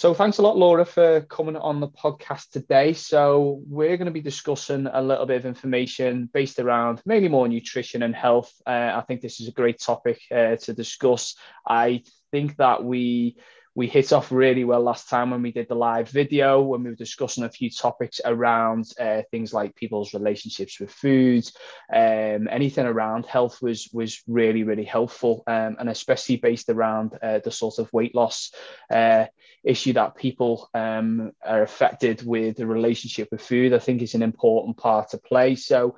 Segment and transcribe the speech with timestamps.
[0.00, 2.94] So thanks a lot, Laura, for coming on the podcast today.
[2.94, 7.46] So we're going to be discussing a little bit of information based around mainly more
[7.46, 8.50] nutrition and health.
[8.66, 11.34] Uh, I think this is a great topic uh, to discuss.
[11.68, 13.36] I think that we
[13.80, 16.90] we hit off really well last time when we did the live video when we
[16.90, 21.50] were discussing a few topics around uh, things like people's relationships with food
[21.90, 27.38] um, anything around health was was really really helpful um, and especially based around uh,
[27.42, 28.52] the sort of weight loss
[28.90, 29.24] uh,
[29.64, 34.22] issue that people um, are affected with the relationship with food i think is an
[34.22, 35.54] important part to play.
[35.54, 35.96] So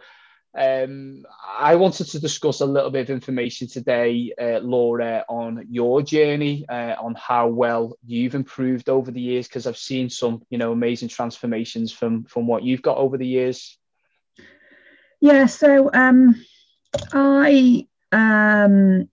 [0.54, 1.24] um,
[1.58, 6.66] I wanted to discuss a little bit of information today, uh, Laura, on your journey,
[6.68, 10.72] uh, on how well you've improved over the years, because I've seen some, you know,
[10.72, 13.78] amazing transformations from from what you've got over the years.
[15.20, 16.44] Yeah, so um,
[17.12, 19.08] I um,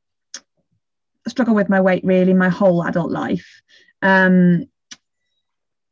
[1.26, 3.62] struggle with my weight really my whole adult life,
[4.02, 4.66] um,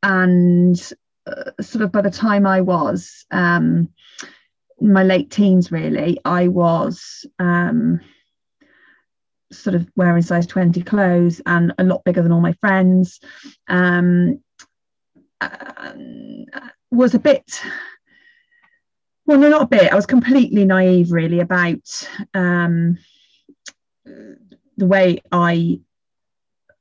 [0.04, 0.94] and
[1.26, 3.90] uh, sort of by the time I was um,
[4.80, 8.00] my late teens really i was um,
[9.52, 13.19] sort of wearing size 20 clothes and a lot bigger than all my friends.
[13.67, 14.39] Um,
[16.89, 17.61] was a bit
[19.25, 19.92] well no not a bit.
[19.92, 22.97] I was completely naive really about um,
[24.06, 25.80] the way i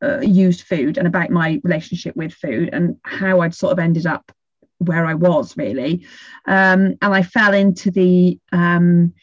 [0.03, 4.07] uh, used food and about my relationship with food and how i'd sort of ended
[4.07, 4.31] up
[4.79, 6.07] where I was really.
[6.47, 9.15] Um, and I fell into the um,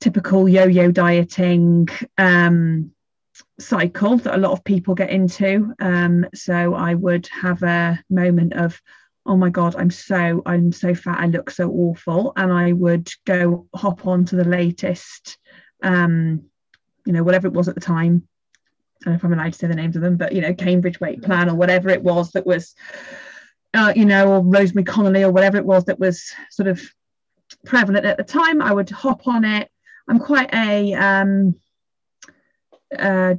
[0.00, 2.92] typical yo yo dieting um,
[3.58, 5.74] cycle that a lot of people get into.
[5.80, 8.80] Um, so I would have a moment of,
[9.26, 12.32] oh my God, I'm so, I'm so fat, I look so awful.
[12.36, 15.38] And I would go hop on to the latest,
[15.82, 16.44] um,
[17.04, 18.28] you know, whatever it was at the time.
[19.02, 20.54] I don't know if I'm allowed to say the names of them, but you know,
[20.54, 22.74] Cambridge weight plan or whatever it was that was
[23.74, 26.82] uh, you know, or Rosemary Conley or whatever it was that was sort of
[27.64, 28.62] prevalent at the time.
[28.62, 29.70] I would hop on it.
[30.08, 31.54] I'm quite a um,
[32.96, 33.34] uh,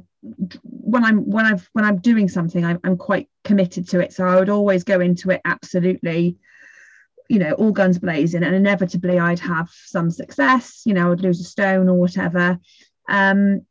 [0.62, 4.12] when I'm when I've when I'm doing something, I'm, I'm quite committed to it.
[4.12, 6.36] So I would always go into it absolutely,
[7.28, 10.82] you know, all guns blazing, and inevitably I'd have some success.
[10.84, 12.58] You know, I would lose a stone or whatever.
[13.08, 13.66] Um,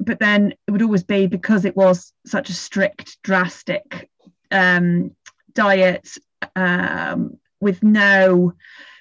[0.00, 4.08] but then it would always be because it was such a strict, drastic
[4.50, 5.14] um,
[5.58, 6.08] diet
[6.54, 8.52] um, with no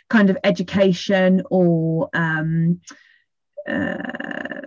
[0.09, 2.81] kind of education or um,
[3.69, 4.61] uh,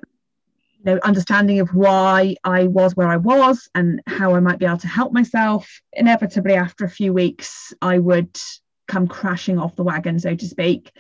[0.79, 4.67] you know, understanding of why I was where I was and how I might be
[4.67, 5.69] able to help myself.
[5.93, 8.39] Inevitably, after a few weeks, I would
[8.87, 10.93] come crashing off the wagon, so to speak.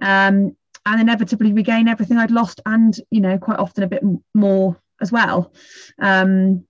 [0.00, 4.02] Um, and inevitably regain everything I'd lost, and you know, quite often a bit
[4.32, 5.52] more as well.
[5.98, 6.64] Um,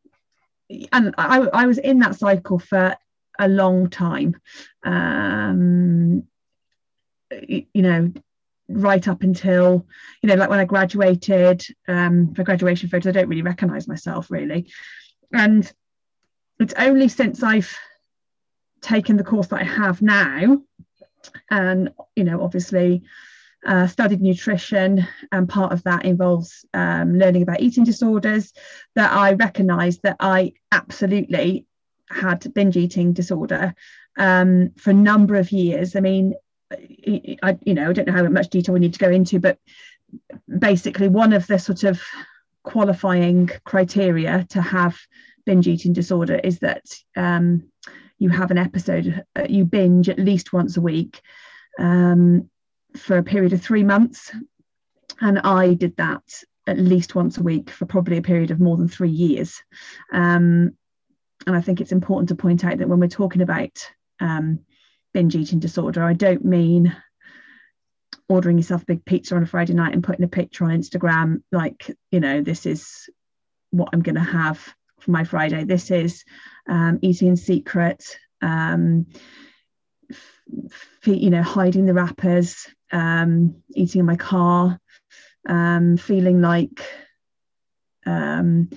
[0.93, 2.97] and I, I was in that cycle for
[3.40, 4.36] a long time.
[4.84, 6.24] Um,
[7.48, 8.12] you know,
[8.68, 9.86] right up until
[10.22, 14.30] you know, like when I graduated um, for graduation photos, I don't really recognise myself
[14.30, 14.70] really,
[15.32, 15.70] and
[16.60, 17.74] it's only since I've
[18.82, 20.62] taken the course that I have now,
[21.50, 23.02] and you know, obviously.
[23.66, 28.54] Uh, studied nutrition, and part of that involves um, learning about eating disorders.
[28.94, 31.66] That I recognize that I absolutely
[32.10, 33.75] had binge eating disorder
[34.19, 35.97] um, for a number of years.
[35.97, 36.34] I mean,
[36.72, 39.59] I, you know, I don't know how much detail we need to go into, but
[40.59, 42.00] basically, one of the sort of
[42.62, 44.99] qualifying criteria to have
[45.47, 46.84] binge eating disorder is that
[47.16, 47.65] um,
[48.19, 51.20] you have an episode, uh, you binge at least once a week
[51.78, 52.49] um,
[52.97, 54.31] for a period of three months.
[55.20, 56.22] And I did that
[56.66, 59.62] at least once a week for probably a period of more than three years.
[60.12, 60.76] Um,
[61.46, 63.70] and I think it's important to point out that when we're talking about
[64.20, 64.60] um,
[65.14, 66.94] binge eating disorder, I don't mean
[68.28, 71.42] ordering yourself a big pizza on a Friday night and putting a picture on Instagram,
[71.50, 73.08] like, you know, this is
[73.70, 74.58] what I'm going to have
[75.00, 75.64] for my Friday.
[75.64, 76.24] This is
[76.68, 79.06] um, eating in secret, um,
[80.12, 84.78] f- you know, hiding the wrappers, um, eating in my car,
[85.48, 86.84] um, feeling like
[88.06, 88.70] um,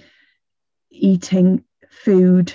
[0.89, 1.63] eating
[1.94, 2.54] food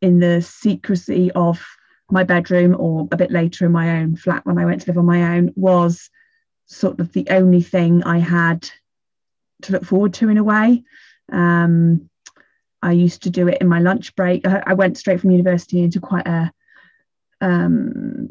[0.00, 1.64] in the secrecy of
[2.10, 4.98] my bedroom or a bit later in my own flat when I went to live
[4.98, 6.10] on my own was
[6.66, 8.68] sort of the only thing I had
[9.62, 10.84] to look forward to in a way.
[11.30, 12.10] Um,
[12.82, 14.46] I used to do it in my lunch break.
[14.46, 16.52] I, I went straight from university into quite a
[17.40, 18.28] um,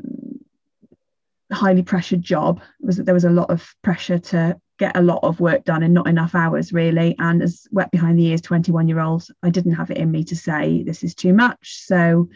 [1.51, 2.61] highly pressured job.
[2.81, 5.93] Was there was a lot of pressure to get a lot of work done in
[5.93, 7.15] not enough hours really.
[7.19, 10.23] And as wet behind the ears 21 year old i didn't have it in me
[10.23, 11.85] to say this is too much.
[11.85, 12.29] So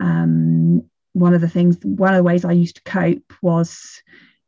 [0.00, 4.02] um, one of the things one of the ways i used to cope was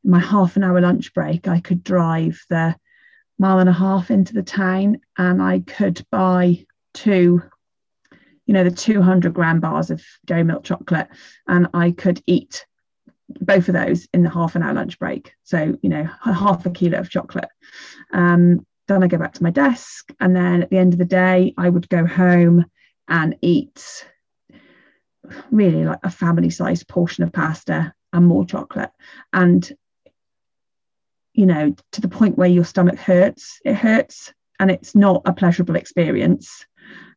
[0.05, 1.47] my half an hour lunch break.
[1.47, 2.75] I could drive the
[3.39, 7.41] mile and a half into the town and i could buy two
[8.47, 11.09] you know the 200 gram bars of dairy milk chocolate
[11.47, 12.67] and i could eat
[13.29, 15.33] both of those in the half an hour lunch break.
[15.45, 17.49] So, you know, half a kilo of chocolate.
[18.13, 20.11] Um, then I go back to my desk.
[20.19, 22.65] And then at the end of the day, I would go home
[23.07, 24.07] and eat
[25.51, 28.91] really like a family sized portion of pasta and more chocolate.
[29.33, 29.71] And,
[31.35, 35.33] you know, to the point where your stomach hurts, it hurts and it's not a
[35.33, 36.65] pleasurable experience.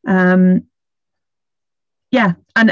[0.06, 0.66] Um,
[2.12, 2.72] yeah and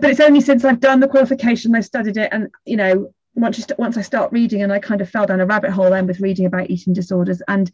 [0.00, 3.66] but it's only since i've done the qualification i've studied it and you know once
[3.78, 6.20] once i start reading and i kind of fell down a rabbit hole then with
[6.20, 7.70] reading about eating disorders and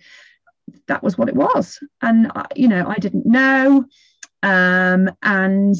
[0.88, 1.78] that was what it was.
[2.02, 3.84] And I, you know i didn't know
[4.42, 5.74] um, and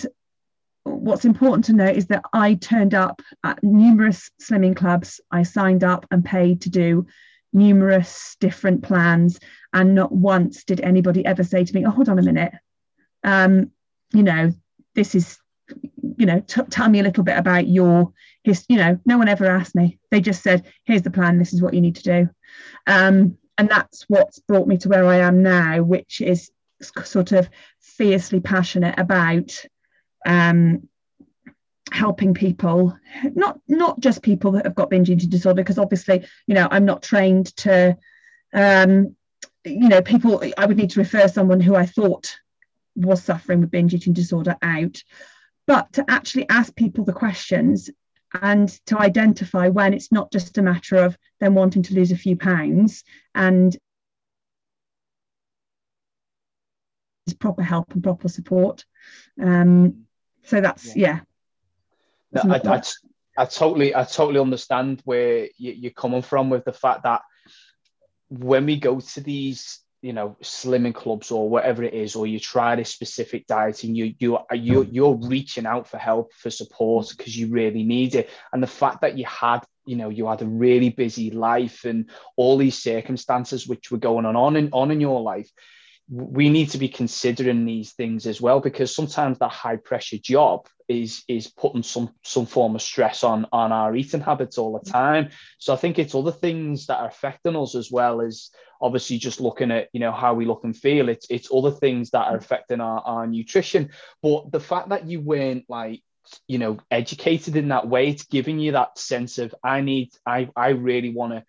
[0.85, 5.82] what's important to note is that i turned up at numerous slimming clubs i signed
[5.82, 7.06] up and paid to do
[7.52, 9.41] numerous different plans
[9.73, 12.52] and not once did anybody ever say to me oh hold on a minute
[13.25, 13.70] um,
[14.12, 14.52] you know
[14.96, 15.38] this is
[16.19, 18.12] you know t- tell me a little bit about your
[18.43, 19.98] his you know no one ever asked me.
[20.10, 21.38] They just said here's the plan.
[21.38, 22.28] This is what you need to do.
[22.88, 26.50] Um, and that's what's brought me to where i am now which is
[27.04, 27.48] sort of
[27.81, 29.64] fiercely passionate about
[30.26, 30.88] um,
[31.92, 32.96] helping people
[33.34, 36.84] not not just people that have got binge eating disorder because obviously you know i'm
[36.84, 37.96] not trained to
[38.52, 39.14] um,
[39.64, 42.37] you know people i would need to refer someone who i thought
[42.96, 45.02] was suffering with binge eating disorder out,
[45.66, 47.90] but to actually ask people the questions
[48.43, 52.16] and to identify when it's not just a matter of them wanting to lose a
[52.16, 53.04] few pounds
[53.34, 53.76] and
[57.40, 58.84] proper help and proper support.
[59.40, 60.06] Um,
[60.44, 61.20] so that's yeah.
[62.32, 62.42] yeah.
[62.44, 62.82] No, I, I,
[63.38, 67.22] I, totally I totally understand where you, are coming from with the fact that
[68.28, 72.38] when we go to these you know slimming clubs or whatever it is or you
[72.38, 74.88] try this specific diet and you you you mm.
[74.93, 79.00] you're reaching out for help for support because you really need it and the fact
[79.00, 83.67] that you had you know you had a really busy life and all these circumstances
[83.67, 85.50] which were going on on and on in your life
[86.08, 90.67] we need to be considering these things as well because sometimes that high pressure job
[90.88, 94.88] is is putting some some form of stress on on our eating habits all the
[94.88, 94.93] mm.
[94.93, 95.31] time.
[95.58, 98.50] So i think it's other things that are affecting us as well as
[98.81, 101.08] obviously just looking at you know how we look and feel.
[101.08, 102.41] It's it's other things that are mm.
[102.41, 103.91] affecting our, our nutrition.
[104.23, 106.02] But the fact that you weren't like
[106.47, 110.49] you know educated in that way it's giving you that sense of i need i
[110.56, 111.44] i really want to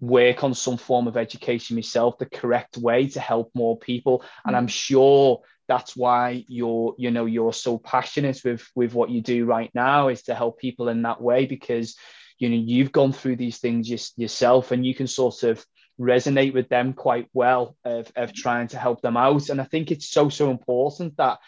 [0.00, 4.24] work on some form of education myself the correct way to help more people.
[4.44, 4.70] And i'm mm.
[4.70, 9.70] sure that's why you're you know you're so passionate with with what you do right
[9.74, 11.96] now is to help people in that way because
[12.38, 15.64] you know you've gone through these things just yourself and you can sort of
[16.00, 19.48] resonate with them quite well of, of trying to help them out.
[19.48, 21.38] And i think it's so so important that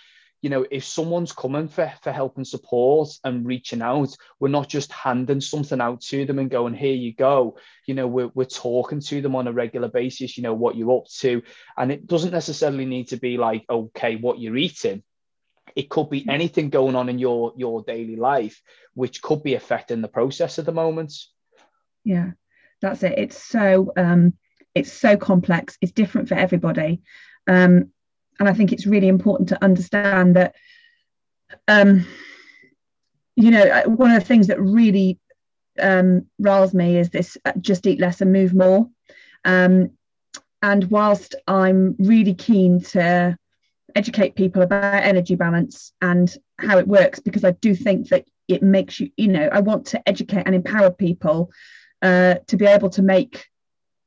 [0.43, 4.69] you know, if someone's coming for, for help and support and reaching out, we're not
[4.69, 7.59] just handing something out to them and going, here you go.
[7.87, 10.97] You know, we're, we're talking to them on a regular basis, you know, what you're
[10.97, 11.43] up to.
[11.77, 15.03] And it doesn't necessarily need to be like, okay, what you're eating.
[15.77, 18.61] It could be anything going on in your your daily life,
[18.95, 21.15] which could be affecting the process at the moment.
[22.03, 22.31] Yeah,
[22.81, 23.17] that's it.
[23.17, 24.35] It's so um
[24.75, 25.79] it's so complex.
[25.81, 27.03] It's different for everybody.
[27.47, 27.93] Um,
[28.41, 30.55] and I think it's really important to understand that,
[31.69, 32.07] um,
[33.37, 35.21] you know, one of the things that really
[35.79, 38.89] um, riles me is this uh, just eat less and move more.
[39.45, 39.91] Um,
[40.63, 43.37] and whilst I'm really keen to
[43.95, 48.63] educate people about energy balance and how it works, because I do think that it
[48.63, 51.51] makes you, you know, I want to educate and empower people
[52.01, 53.47] uh, to be able to make,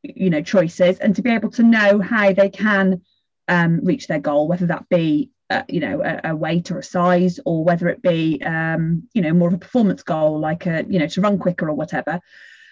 [0.02, 3.02] you know, choices and to be able to know how they can
[3.48, 6.84] um, reach their goal, whether that be uh, you know a, a, weight or a
[6.84, 10.86] size, or whether it be um, you know more of a performance goal, like a
[10.88, 12.20] you know to run quicker or whatever.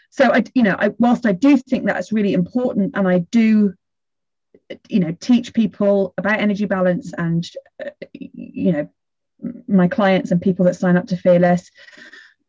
[0.10, 3.74] So I you know I, whilst I do think that's really important, and I do
[4.88, 7.50] you know teach people about energy balance and
[7.84, 8.90] uh, you know
[9.68, 11.72] my clients and people that sign up to fearless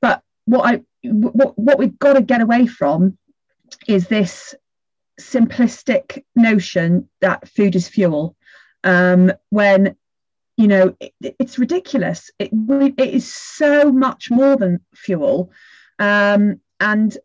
[0.00, 3.16] but what i what, what we've got to get away from
[3.88, 4.54] is this
[5.20, 8.36] simplistic notion that food is fuel.
[8.84, 9.96] Um, when
[10.56, 12.30] you know it, it's ridiculous.
[12.38, 12.50] It,
[12.98, 15.50] it is so much more than fuel.
[15.98, 17.16] Um, and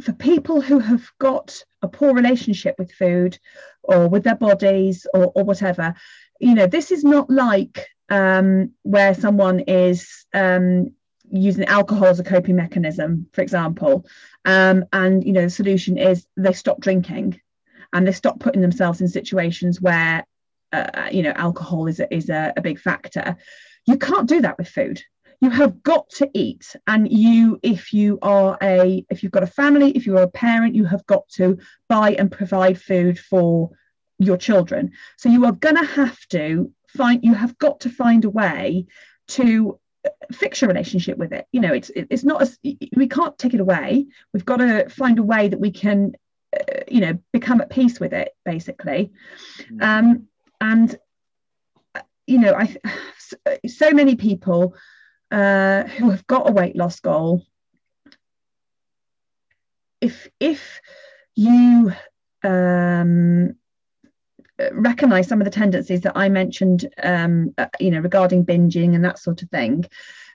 [0.00, 3.38] for people who have got a poor relationship with food
[3.82, 5.94] or with their bodies or, or whatever,
[6.40, 10.92] you know, this is not like um, where someone is um,
[11.30, 14.06] using alcohol as a coping mechanism, for example,
[14.44, 17.40] um, and you know the solution is they stop drinking
[17.92, 20.24] and they stop putting themselves in situations where
[20.72, 23.36] uh, you know alcohol is a, is a, a big factor.
[23.86, 25.02] You can't do that with food.
[25.40, 26.74] You have got to eat.
[26.86, 30.74] And you if you are a if you've got a family if you're a parent
[30.74, 33.70] you have got to buy and provide food for
[34.18, 34.92] your children.
[35.18, 38.86] So you are going to have to find you have got to find a way
[39.28, 39.78] to
[40.32, 41.46] fix your relationship with it.
[41.52, 44.06] You know it's it's not as we can't take it away.
[44.32, 46.16] We've got to find a way that we can
[46.54, 49.12] uh, you know become at peace with it basically.
[49.70, 49.82] Mm.
[49.82, 50.98] um and
[51.94, 52.74] uh, you know i
[53.66, 54.74] so many people
[55.30, 57.42] uh, who have got a weight loss goal,
[60.00, 60.80] if if
[61.34, 61.92] you
[62.42, 63.56] um,
[64.72, 69.04] recognize some of the tendencies that I mentioned, um, uh, you know, regarding binging and
[69.04, 69.84] that sort of thing,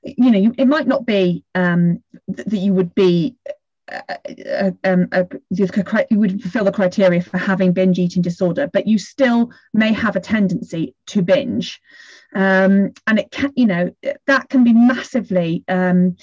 [0.04, 2.04] you know, you, it might not be um,
[2.36, 3.36] th- that you would be.
[3.92, 4.16] Uh,
[4.48, 5.68] uh um, uh, you
[6.12, 10.22] would fulfill the criteria for having binge eating disorder, but you still may have a
[10.22, 11.82] tendency to binge
[12.34, 13.96] um, and it can you know
[14.28, 16.16] that can be massively um,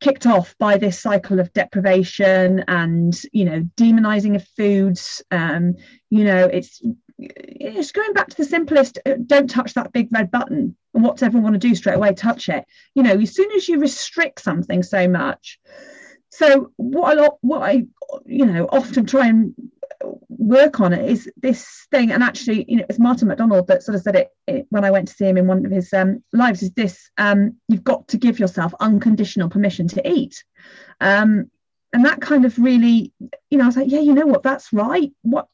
[0.00, 5.74] kicked off by this cycle of deprivation and you know demonizing of foods um,
[6.08, 6.82] you know it's
[7.20, 11.22] it's going back to the simplest uh, don't touch that big red button and what's
[11.22, 12.64] everyone want to do straight away touch it.
[12.94, 15.58] You know as soon as you restrict something so much
[16.30, 17.86] so what I what I
[18.24, 19.54] you know often try and
[20.28, 23.96] work on it is this thing and actually you know it's Martin MacDonald that sort
[23.96, 26.22] of said it, it when i went to see him in one of his um,
[26.32, 30.42] lives is this um, you've got to give yourself unconditional permission to eat.
[31.00, 31.50] Um,
[31.92, 33.12] and that kind of really
[33.50, 35.10] you know i was like yeah you know what that's right.
[35.22, 35.48] What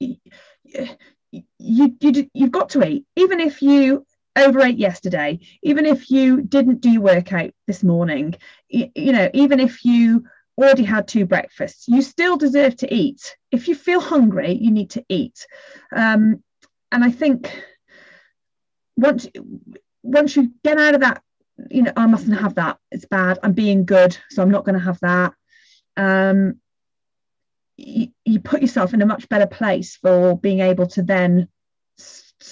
[1.30, 4.04] you you, you you've got to eat even if you
[4.36, 8.34] overate yesterday even if you didn't do your workout this morning
[8.68, 10.24] you, you know even if you
[10.58, 11.86] already had two breakfasts.
[11.88, 13.36] You still deserve to eat.
[13.50, 15.46] If you feel hungry, you need to eat.
[15.94, 16.42] Um,
[16.90, 17.62] and I think
[18.96, 19.26] once
[20.02, 21.22] once you get out of that,
[21.70, 22.78] you know, I mustn't have that.
[22.90, 23.38] It's bad.
[23.42, 25.34] I'm being good, so I'm not going to have that.
[25.96, 26.60] Um,
[27.76, 31.48] you, you put yourself in a much better place for being able to then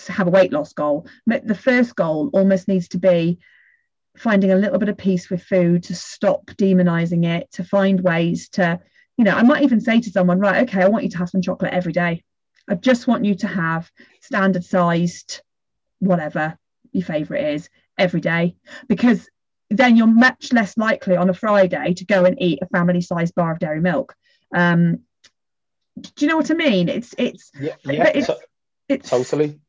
[0.09, 1.07] have a weight loss goal.
[1.27, 3.39] The first goal almost needs to be
[4.17, 8.49] finding a little bit of peace with food to stop demonizing it to find ways
[8.49, 8.79] to
[9.17, 11.29] you know i might even say to someone right okay i want you to have
[11.29, 12.23] some chocolate every day.
[12.69, 13.91] I just want you to have
[14.21, 15.43] standard sized
[15.99, 16.57] whatever
[16.93, 18.57] your favorite is every day.
[18.89, 19.29] Because
[19.71, 23.35] then you're much less likely on a friday to go and eat a family sized
[23.35, 24.15] bar of dairy milk.
[24.55, 25.01] Um
[26.01, 28.31] do you know what i mean it's it's yeah, yeah it's,
[28.89, 29.61] it's totally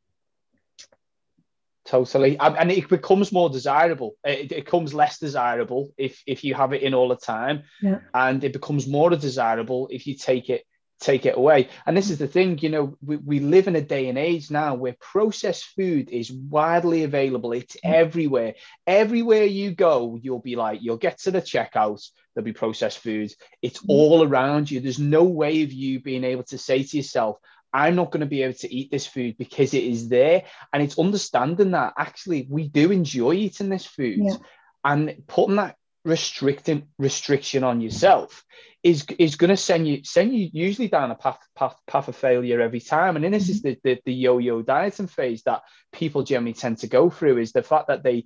[1.86, 4.16] Totally, and it becomes more desirable.
[4.24, 8.00] It, it becomes less desirable if if you have it in all the time, yeah.
[8.12, 10.66] and it becomes more desirable if you take it
[11.00, 11.70] take it away.
[11.86, 14.50] And this is the thing, you know, we, we live in a day and age
[14.50, 17.52] now where processed food is widely available.
[17.52, 17.94] It's mm.
[17.94, 18.56] everywhere.
[18.88, 22.02] Everywhere you go, you'll be like, you'll get to the checkout,
[22.34, 23.36] there'll be processed foods.
[23.62, 23.90] It's mm.
[23.90, 24.80] all around you.
[24.80, 27.38] There's no way of you being able to say to yourself,
[27.74, 30.44] I'm not going to be able to eat this food because it is there.
[30.72, 34.38] And it's understanding that actually we do enjoy eating this food yeah.
[34.86, 35.76] and putting that
[36.06, 38.46] restricting restriction on yourself
[38.84, 42.16] is is going to send you send you usually down a path path, path of
[42.16, 43.52] failure every time and then this mm-hmm.
[43.52, 47.52] is the, the, the yo-yo dieting phase that people generally tend to go through is
[47.52, 48.24] the fact that they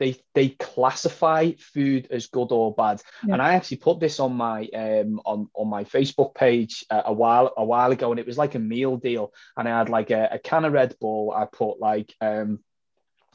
[0.00, 3.34] they they classify food as good or bad yeah.
[3.34, 7.12] and i actually put this on my um on on my facebook page uh, a
[7.12, 10.10] while a while ago and it was like a meal deal and i had like
[10.10, 12.58] a, a can of red bull i put like um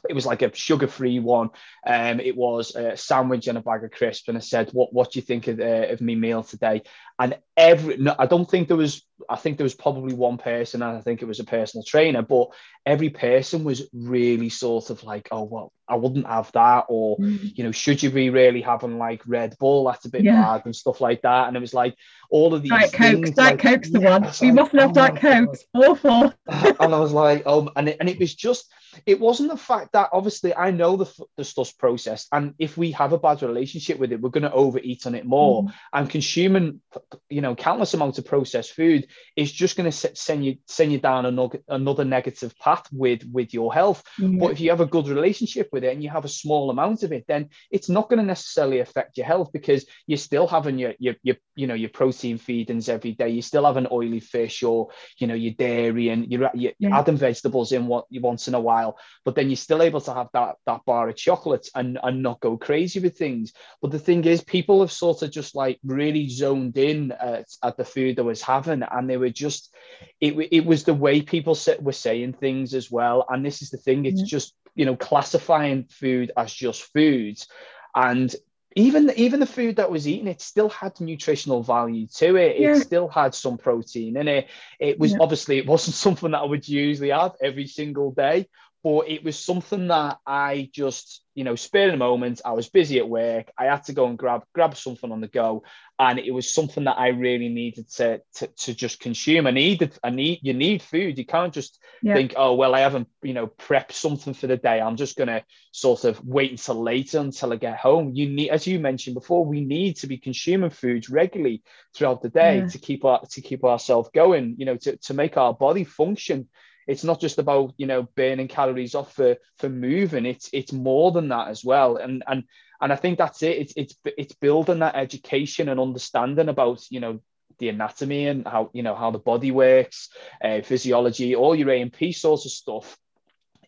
[0.08, 1.50] it was like a sugar-free one.
[1.86, 5.12] Um, it was a sandwich and a bag of crisps, and I said, "What what
[5.12, 6.82] do you think of, uh, of me meal today?"
[7.18, 9.02] And every, no, I don't think there was.
[9.30, 12.20] I think there was probably one person, and I think it was a personal trainer,
[12.20, 12.48] but
[12.84, 17.56] every person was really sort of like, "Oh well, I wouldn't have that," or mm.
[17.56, 19.86] you know, should you be really having like Red Bull?
[19.86, 20.42] That's a bit yeah.
[20.42, 21.48] bad and stuff like that.
[21.48, 21.96] And it was like
[22.30, 22.70] all of these.
[22.70, 24.28] Diet Coke, Diet Coke's the one.
[24.40, 25.56] You mustn't have Diet Coke.
[25.74, 26.34] Awful.
[26.46, 28.70] and I was like, oh, and it, and it was just
[29.06, 32.92] it wasn't the fact that obviously I know the, the stuff's processed, and if we
[32.92, 35.64] have a bad relationship with it, we're going to overeat on it more.
[35.64, 35.72] Mm.
[35.92, 36.80] And consuming,
[37.28, 40.92] you know know countless amounts of processed food is just going to send you send
[40.92, 44.38] you down another another negative path with with your health mm-hmm.
[44.38, 47.02] but if you have a good relationship with it and you have a small amount
[47.02, 50.78] of it then it's not going to necessarily affect your health because you're still having
[50.78, 54.20] your your, your you know your protein feedings every day you still have an oily
[54.20, 54.88] fish or
[55.18, 56.98] you know your dairy and you're, you're yeah.
[56.98, 60.12] adding vegetables in what you once in a while but then you're still able to
[60.12, 63.98] have that that bar of chocolate and and not go crazy with things but the
[63.98, 68.16] thing is people have sort of just like really zoned in at, at the food
[68.16, 69.74] they was having and they were just
[70.20, 73.76] it, it was the way people were saying things as well and this is the
[73.76, 74.26] thing it's mm-hmm.
[74.26, 77.48] just you know classifying food as just foods
[77.94, 78.34] and
[78.76, 82.60] even even the food that was eaten, it still had nutritional value to it.
[82.60, 82.72] Yeah.
[82.76, 84.48] It still had some protein in it.
[84.78, 85.18] It was yeah.
[85.22, 88.48] obviously it wasn't something that I would usually have every single day,
[88.86, 92.40] but it was something that I just, you know, spared a moment.
[92.44, 93.50] I was busy at work.
[93.58, 95.64] I had to go and grab grab something on the go,
[95.98, 99.48] and it was something that I really needed to to, to just consume.
[99.48, 101.18] I needed, I need, you need food.
[101.18, 102.14] You can't just yeah.
[102.14, 104.80] think, oh well, I haven't, you know, prepped something for the day.
[104.80, 108.12] I'm just gonna sort of wait until later until I get home.
[108.14, 112.28] You need, as you mentioned before, we need to be consuming foods regularly throughout the
[112.28, 112.66] day yeah.
[112.68, 114.54] to keep our to keep ourselves going.
[114.58, 116.48] You know, to to make our body function
[116.86, 120.26] it's not just about you know burning calories off for for moving.
[120.26, 121.96] It's it's more than that as well.
[121.96, 122.44] And and
[122.80, 123.58] and i think that's it.
[123.58, 127.20] It's it's it's building that education and understanding about you know
[127.58, 130.10] the anatomy and how you know how the body works
[130.44, 132.98] uh, physiology all your a and p sorts of stuff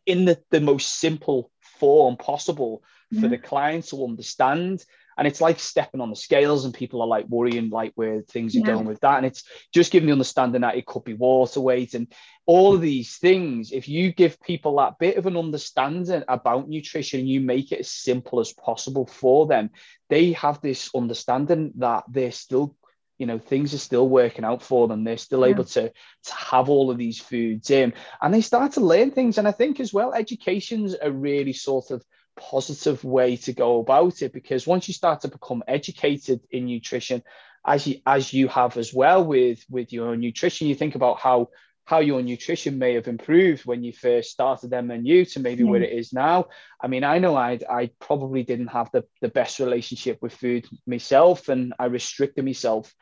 [0.04, 3.28] in the, the most simple form possible for mm-hmm.
[3.30, 4.84] the client to understand
[5.18, 8.54] and it's like stepping on the scales and people are like worrying like where things
[8.54, 8.66] are yeah.
[8.66, 9.44] going with that and it's
[9.74, 12.12] just giving the understanding that it could be water weight and
[12.46, 17.26] all of these things if you give people that bit of an understanding about nutrition
[17.26, 19.70] you make it as simple as possible for them
[20.08, 22.74] they have this understanding that they're still
[23.18, 25.52] you know things are still working out for them they're still yeah.
[25.52, 25.92] able to
[26.24, 29.52] to have all of these foods in and they start to learn things and i
[29.52, 32.02] think as well education's a really sort of
[32.36, 37.22] positive way to go about it because once you start to become educated in nutrition
[37.66, 41.48] as you as you have as well with with your nutrition you think about how
[41.88, 45.70] how your nutrition may have improved when you first started MNU to maybe yeah.
[45.70, 46.48] where it is now.
[46.78, 50.66] I mean, I know I I probably didn't have the, the best relationship with food
[50.86, 52.94] myself, and I restricted myself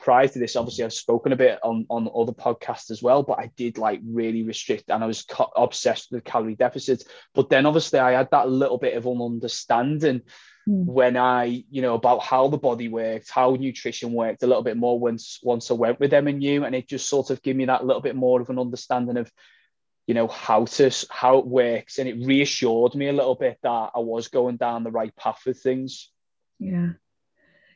[0.00, 3.38] prior to this, obviously, I've spoken a bit on, on other podcasts as well, but
[3.38, 7.04] I did like really restrict and I was co- obsessed with calorie deficits.
[7.34, 10.22] But then obviously, I had that little bit of an understanding
[10.68, 10.84] mm.
[10.86, 14.78] when I, you know, about how the body worked, how nutrition worked a little bit
[14.78, 17.56] more once once I went with MNU, and you and it just sort of gave
[17.56, 19.30] me that little bit more of an understanding of
[20.06, 23.90] you know how to how it works and it reassured me a little bit that
[23.94, 26.10] i was going down the right path with things
[26.58, 26.88] yeah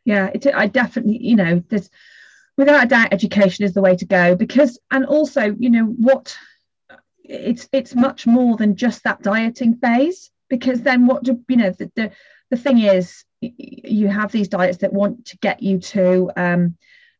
[0.05, 1.91] yeah it, i definitely you know there's
[2.57, 6.37] without a doubt education is the way to go because and also you know what
[7.25, 11.71] it's it's much more than just that dieting phase because then what do you know
[11.71, 12.11] the, the,
[12.51, 16.77] the thing is you have these diets that want to get you to um,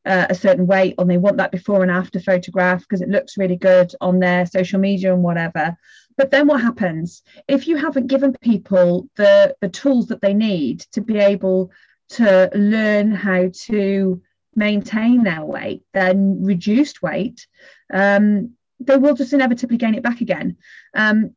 [0.07, 3.39] uh, a certain weight and they want that before and after photograph because it looks
[3.39, 5.77] really good on their social media and whatever.
[6.17, 7.23] But then what happens?
[7.49, 11.73] If you haven't given people the the tools that they need to be able
[12.11, 14.23] to learn how to
[14.55, 17.47] maintain their weight, then reduced weight,
[17.93, 20.57] um, they will just inevitably gain it back again.
[20.95, 21.35] Um,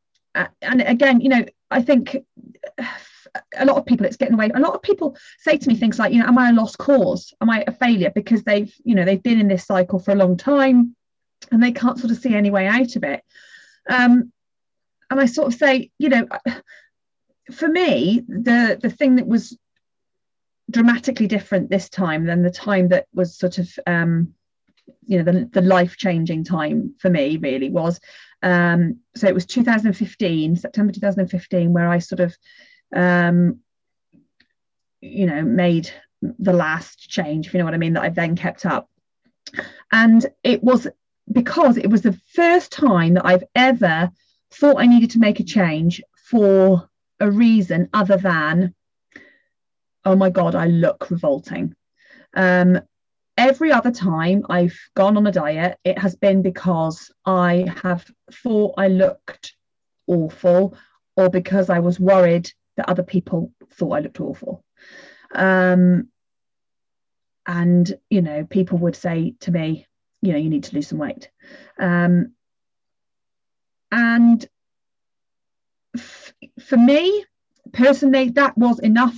[0.62, 2.16] and again, you know, I think
[3.58, 4.52] a lot of people it's getting away.
[4.54, 6.78] A lot of people say to me things like, you know, am I a lost
[6.78, 7.34] cause?
[7.42, 10.16] Am I a failure because they've, you know, they've been in this cycle for a
[10.16, 10.96] long time
[11.52, 13.24] and they can't sort of see any way out of it.
[13.90, 14.32] Um,
[15.10, 16.28] and I sort of say, you know,
[17.54, 19.58] for me, the the thing that was
[20.70, 24.34] dramatically different this time than the time that was sort of um,
[25.06, 28.00] you know the, the life changing time for me really was.
[28.44, 32.38] Um, so it was 2015 september 2015 where i sort of
[32.96, 33.62] um,
[35.02, 35.90] you know made
[36.22, 38.90] the last change if you know what i mean that i've then kept up.
[39.92, 40.88] And it was
[41.32, 44.12] because it was the first time that i've ever
[44.52, 46.88] thought i needed to make a change for
[47.20, 48.76] a reason other than
[50.08, 51.76] oh my God, I look revolting.
[52.34, 52.80] Um,
[53.38, 58.76] every other time I've gone on a diet, it has been because I have thought
[58.78, 59.54] I looked
[60.08, 60.78] awful
[61.18, 64.64] or because I was worried that other people thought I looked awful.
[65.36, 66.08] Um,
[67.46, 69.88] and, you know, people would say to me,
[70.22, 71.30] you know, you need to lose some weight.
[71.78, 72.32] Um,
[73.92, 74.48] and
[75.98, 76.34] f-
[76.66, 77.26] for me,
[77.74, 79.16] personally that was enough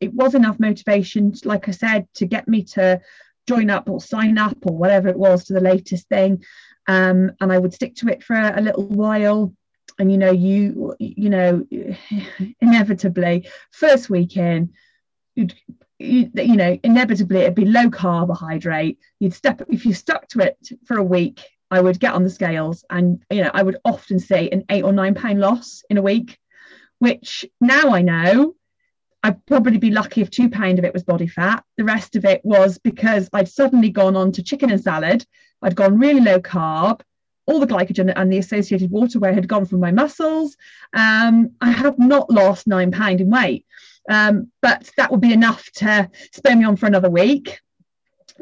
[0.00, 3.00] it was enough motivation like i said to get me to
[3.46, 6.44] join up or sign up or whatever it was to the latest thing.
[6.86, 9.52] Um, and I would stick to it for a, a little while.
[9.98, 11.66] And you know, you you know,
[12.60, 14.72] inevitably, first week in,
[15.34, 15.54] you'd
[15.98, 18.98] you, you know, inevitably it'd be low carbohydrate.
[19.20, 22.30] You'd step if you stuck to it for a week, I would get on the
[22.30, 25.98] scales and you know, I would often see an eight or nine pound loss in
[25.98, 26.38] a week,
[27.02, 28.54] which now I know
[29.24, 31.64] I'd probably be lucky if two pound of it was body fat.
[31.76, 35.26] The rest of it was because I'd suddenly gone on to chicken and salad.
[35.60, 37.00] I'd gone really low carb.
[37.46, 40.56] All the glycogen and the associated water weight had gone from my muscles.
[40.92, 43.66] Um, I have not lost nine pound in weight,
[44.08, 47.58] um, but that would be enough to spare me on for another week.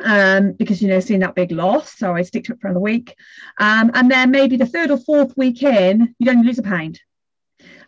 [0.04, 2.80] Um, because you know, seeing that big loss, so I stick to it for another
[2.80, 3.16] week,
[3.58, 7.00] um, and then maybe the third or fourth week in, you'd only lose a pound,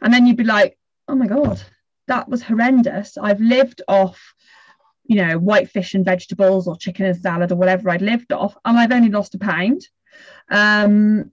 [0.03, 0.77] and then you'd be like,
[1.09, 1.63] "Oh my god,
[2.09, 3.17] that was horrendous.
[3.17, 4.35] I've lived off,
[5.05, 8.57] you know, white fish and vegetables or chicken and salad or whatever I'd lived off,
[8.65, 9.87] and I've only lost a pound.
[10.51, 11.31] Um,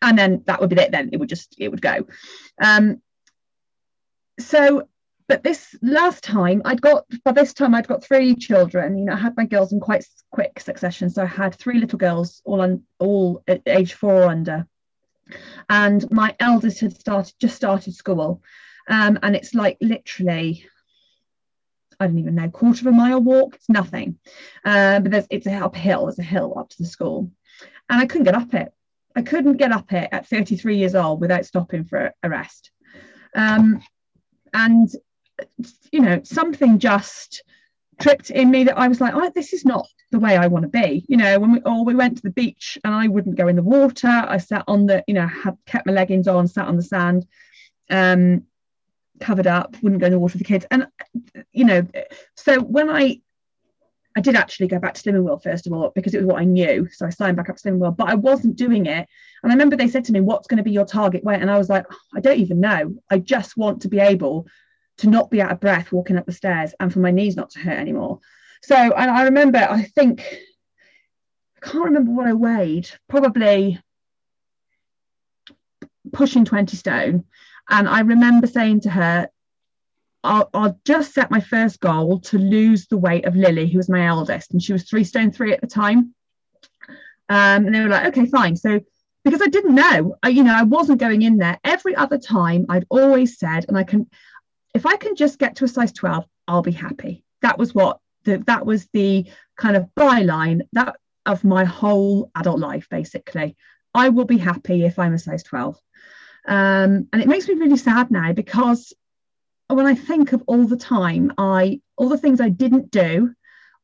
[0.00, 0.92] and then that would be it.
[0.92, 2.06] Then it would just it would go.
[2.62, 3.02] Um,
[4.38, 4.88] so,
[5.28, 8.98] but this last time I'd got by this time I'd got three children.
[8.98, 11.10] You know, I had my girls in quite quick succession.
[11.10, 14.66] So I had three little girls, all on all at age four or under,
[15.68, 18.42] and my eldest had started just started school.
[18.88, 20.66] Um, and it's like literally,
[21.98, 23.54] I don't even know, quarter of a mile walk.
[23.54, 24.18] It's nothing.
[24.64, 27.30] Um, but there's it's a uphill, there's a hill up to the school.
[27.88, 28.72] And I couldn't get up it.
[29.16, 32.70] I couldn't get up it at 33 years old without stopping for a rest.
[33.34, 33.80] Um,
[34.52, 34.88] and
[35.92, 37.42] you know, something just
[38.00, 40.64] tripped in me that I was like, oh, this is not the way I want
[40.64, 41.04] to be.
[41.08, 43.56] You know, when we all we went to the beach and I wouldn't go in
[43.56, 44.08] the water.
[44.08, 47.26] I sat on the, you know, had kept my leggings on, sat on the sand.
[47.90, 48.44] Um,
[49.20, 50.66] covered up, wouldn't go in the water with the kids.
[50.70, 50.86] And
[51.52, 51.86] you know,
[52.36, 53.20] so when I
[54.16, 56.40] I did actually go back to Slimming World first of all because it was what
[56.40, 56.88] I knew.
[56.92, 59.08] So I signed back up to Slimming World, but I wasn't doing it.
[59.42, 61.50] And I remember they said to me, "What's going to be your target weight?" And
[61.50, 62.94] I was like, "I don't even know.
[63.10, 64.46] I just want to be able
[64.98, 67.50] to not be out of breath walking up the stairs and for my knees not
[67.50, 68.20] to hurt anymore."
[68.62, 70.22] So and I remember, I think
[71.56, 73.80] I can't remember what I weighed, probably
[76.12, 77.24] pushing 20 stone
[77.68, 79.28] and I remember saying to her,
[80.22, 83.90] I'll, I'll, just set my first goal to lose the weight of Lily, who was
[83.90, 86.14] my eldest, and she was three stone three at the time.
[87.28, 88.56] Um, and they were like, okay, fine.
[88.56, 88.80] So
[89.24, 91.58] because I didn't know, I, you know, I wasn't going in there.
[91.64, 94.08] Every other time, I'd always said, and I can,
[94.74, 97.24] if I can just get to a size 12, I'll be happy.
[97.42, 102.58] That was what the, that was the kind of byline that of my whole adult
[102.58, 103.56] life, basically.
[103.94, 105.78] I will be happy if I'm a size 12.
[106.46, 108.92] Um, and it makes me really sad now because
[109.68, 113.32] when I think of all the time I, all the things I didn't do,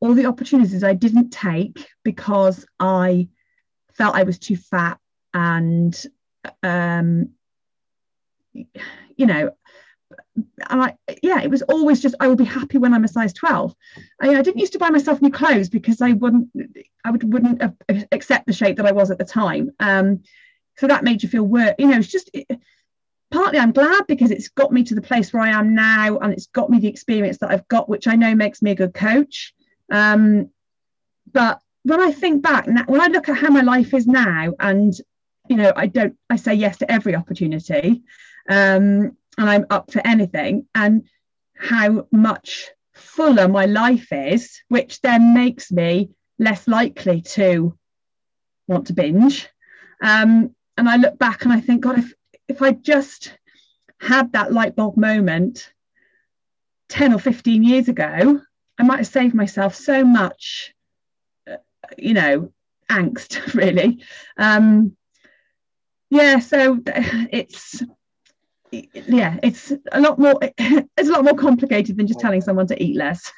[0.01, 3.29] all the opportunities I didn't take because I
[3.95, 4.99] felt I was too fat
[5.33, 6.07] and,
[6.63, 7.31] um,
[8.53, 9.53] you know,
[10.69, 13.33] and I, yeah, it was always just I will be happy when I'm a size
[13.33, 13.75] 12.
[14.21, 16.49] I, I, didn't used to buy myself new clothes because I wouldn't,
[17.05, 17.63] I would wouldn't
[18.13, 19.71] accept the shape that I was at the time.
[19.81, 20.23] Um,
[20.81, 22.47] so that made you feel worse you know it's just it,
[23.31, 26.33] partly i'm glad because it's got me to the place where i am now and
[26.33, 28.95] it's got me the experience that i've got which i know makes me a good
[28.95, 29.55] coach
[29.93, 30.49] um,
[31.33, 34.95] but when i think back when i look at how my life is now and
[35.49, 38.03] you know i don't i say yes to every opportunity
[38.49, 41.07] um, and i'm up for anything and
[41.57, 47.77] how much fuller my life is which then makes me less likely to
[48.67, 49.49] want to binge
[50.01, 52.15] um, and I look back and I think, God, if
[52.49, 53.37] if I just
[54.01, 55.73] had that light bulb moment
[56.89, 58.41] 10 or 15 years ago,
[58.79, 60.75] I might have saved myself so much,
[61.49, 61.57] uh,
[61.99, 62.53] you know,
[62.89, 64.03] angst, really.
[64.37, 64.97] Um,
[66.09, 67.83] yeah, so it's
[68.73, 72.83] yeah, it's a lot more it's a lot more complicated than just telling someone to
[72.83, 73.33] eat less.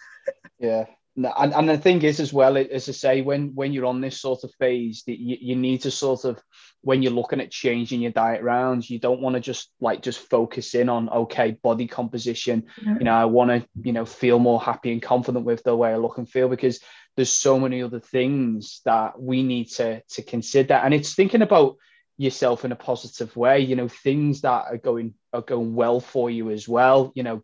[0.59, 0.85] yeah,
[1.17, 4.21] and, and the thing is as well as I say when when you're on this
[4.21, 6.43] sort of phase that you, you need to sort of
[6.81, 10.19] when you're looking at changing your diet rounds you don't want to just like just
[10.19, 12.65] focus in on okay body composition.
[12.81, 15.93] You know I want to you know feel more happy and confident with the way
[15.93, 16.81] I look and feel because
[17.17, 20.75] there's so many other things that we need to to consider.
[20.75, 21.77] And it's thinking about
[22.19, 26.31] yourself in a positive way you know things that are going are going well for
[26.31, 27.43] you as well you know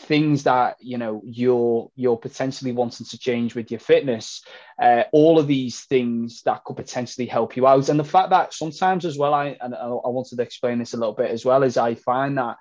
[0.00, 4.42] things that you know you're you're potentially wanting to change with your fitness
[4.80, 7.88] uh, all of these things that could potentially help you out.
[7.88, 10.96] And the fact that sometimes as well i and i wanted to explain this a
[10.96, 12.56] little bit as well is i find that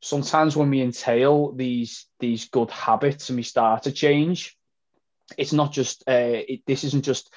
[0.00, 4.56] sometimes when we entail these these good habits and we start to change
[5.36, 6.12] it's not just uh,
[6.48, 7.32] it, this isn't just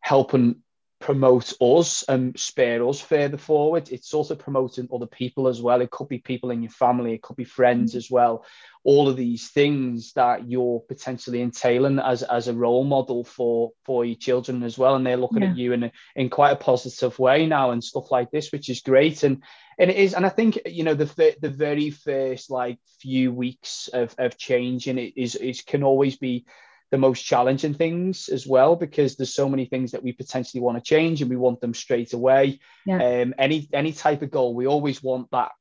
[0.00, 0.62] helping
[0.98, 3.90] promote us and spare us further forward.
[3.90, 5.80] It's also promoting other people as well.
[5.80, 8.44] It could be people in your family, it could be friends as well.
[8.82, 14.04] All of these things that you're potentially entailing as, as a role model for for
[14.04, 14.94] your children as well.
[14.94, 15.50] And they're looking yeah.
[15.50, 18.68] at you in a, in quite a positive way now and stuff like this, which
[18.70, 19.22] is great.
[19.22, 19.42] And
[19.78, 23.88] and it is, and I think you know the the very first like few weeks
[23.92, 26.46] of of change and it is is can always be
[26.90, 30.76] the most challenging things as well because there's so many things that we potentially want
[30.78, 32.60] to change and we want them straight away.
[32.84, 33.22] Yeah.
[33.22, 35.52] Um, any any type of goal, we always want that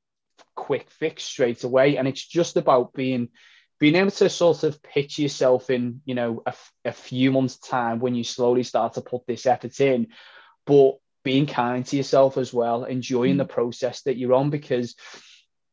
[0.55, 3.29] quick fix straight away, and it's just about being
[3.79, 6.53] being able to sort of pitch yourself in, you know, a,
[6.85, 10.07] a few months' time when you slowly start to put this effort in,
[10.65, 13.39] but being kind to yourself as well, enjoying mm.
[13.39, 14.95] the process that you're on because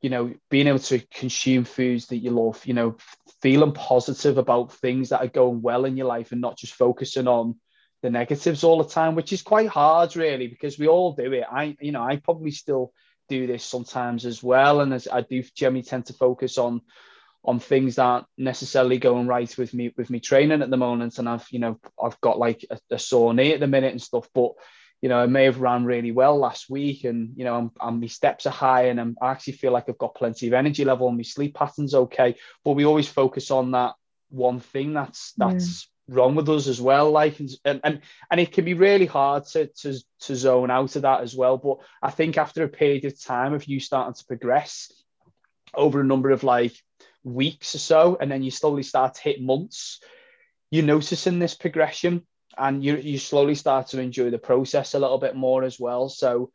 [0.02, 2.96] you know, being able to consume foods that you love, you know,
[3.40, 7.28] feeling positive about things that are going well in your life and not just focusing
[7.28, 7.56] on
[8.02, 11.44] the negatives all the time, which is quite hard, really, because we all do it.
[11.50, 12.92] I, you know, I probably still
[13.28, 16.82] do this sometimes as well, and as I do generally tend to focus on
[17.44, 21.18] on things that aren't necessarily going right with me with me training at the moment,
[21.18, 24.02] and I've, you know, I've got like a, a sore knee at the minute and
[24.02, 24.52] stuff, but
[25.02, 28.00] you know, I may have ran really well last week and, you know, I'm, I'm,
[28.00, 30.84] my steps are high and I'm, I actually feel like I've got plenty of energy
[30.84, 32.36] level and my sleep pattern's okay.
[32.64, 33.94] But we always focus on that
[34.30, 36.14] one thing that's, that's yeah.
[36.14, 37.10] wrong with us as well.
[37.10, 41.02] Like, and, and, and it can be really hard to, to, to zone out of
[41.02, 41.58] that as well.
[41.58, 44.92] But I think after a period of time of you starting to progress
[45.74, 46.76] over a number of like
[47.24, 49.98] weeks or so, and then you slowly start to hit months,
[50.70, 52.24] you're noticing this progression
[52.56, 56.08] and you you slowly start to enjoy the process a little bit more as well.
[56.08, 56.50] So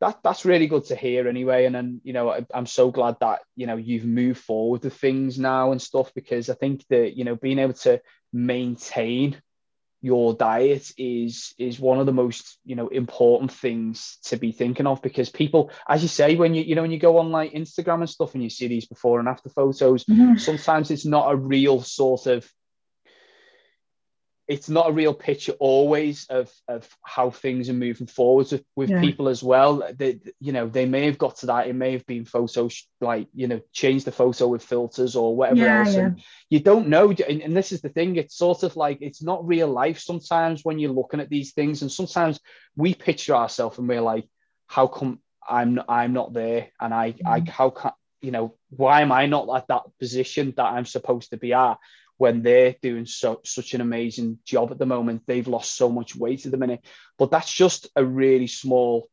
[0.00, 1.66] that that's really good to hear anyway.
[1.66, 4.96] And then you know I, am so glad that you know you've moved forward with
[4.96, 8.00] things now and stuff because I think that you know being able to
[8.32, 9.40] maintain
[10.02, 14.86] your diet is is one of the most you know important things to be thinking
[14.86, 17.52] of because people as you say when you you know when you go on like
[17.52, 20.36] instagram and stuff and you see these before and after photos mm-hmm.
[20.38, 22.50] sometimes it's not a real sort of
[24.50, 28.90] it's not a real picture always of of how things are moving forwards with, with
[28.90, 29.00] yeah.
[29.00, 29.88] people as well.
[29.96, 31.68] They, you know, they may have got to that.
[31.68, 32.68] It may have been photo
[33.00, 35.94] like you know, change the photo with filters or whatever yeah, else.
[35.94, 36.00] Yeah.
[36.00, 37.10] And you don't know.
[37.10, 38.16] And, and, this is the thing.
[38.16, 41.82] It's sort of like it's not real life sometimes when you're looking at these things.
[41.82, 42.40] And sometimes
[42.74, 44.28] we picture ourselves and we're like,
[44.66, 46.70] how come I'm I'm not there?
[46.80, 47.18] And I mm.
[47.24, 51.30] I how can you know why am I not at that position that I'm supposed
[51.30, 51.78] to be at?
[52.20, 55.22] When they're doing so, such an amazing job at the moment.
[55.26, 56.84] They've lost so much weight at the minute,
[57.16, 59.08] but that's just a really small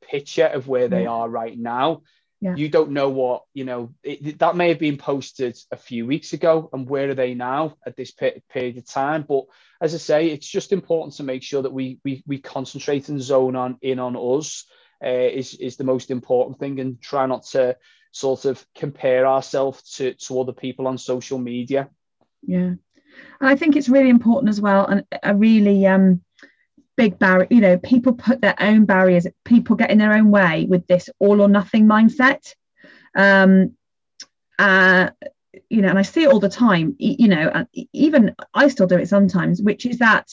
[0.00, 2.00] picture of where they are right now.
[2.40, 2.56] Yeah.
[2.56, 3.92] You don't know what you know.
[4.02, 7.76] It, that may have been posted a few weeks ago, and where are they now
[7.84, 9.26] at this period of time?
[9.28, 9.44] But
[9.78, 13.20] as I say, it's just important to make sure that we we, we concentrate and
[13.20, 14.64] zone on in on us
[15.04, 17.76] uh, is is the most important thing, and try not to
[18.12, 21.90] sort of compare ourselves to to other people on social media
[22.42, 22.74] yeah.
[23.40, 26.22] And i think it's really important as well and a really um
[26.96, 30.66] big barrier you know people put their own barriers people get in their own way
[30.68, 32.54] with this all or nothing mindset.
[33.14, 33.76] Um
[34.58, 35.10] uh
[35.68, 38.98] you know and i see it all the time you know even i still do
[38.98, 40.28] it sometimes which is that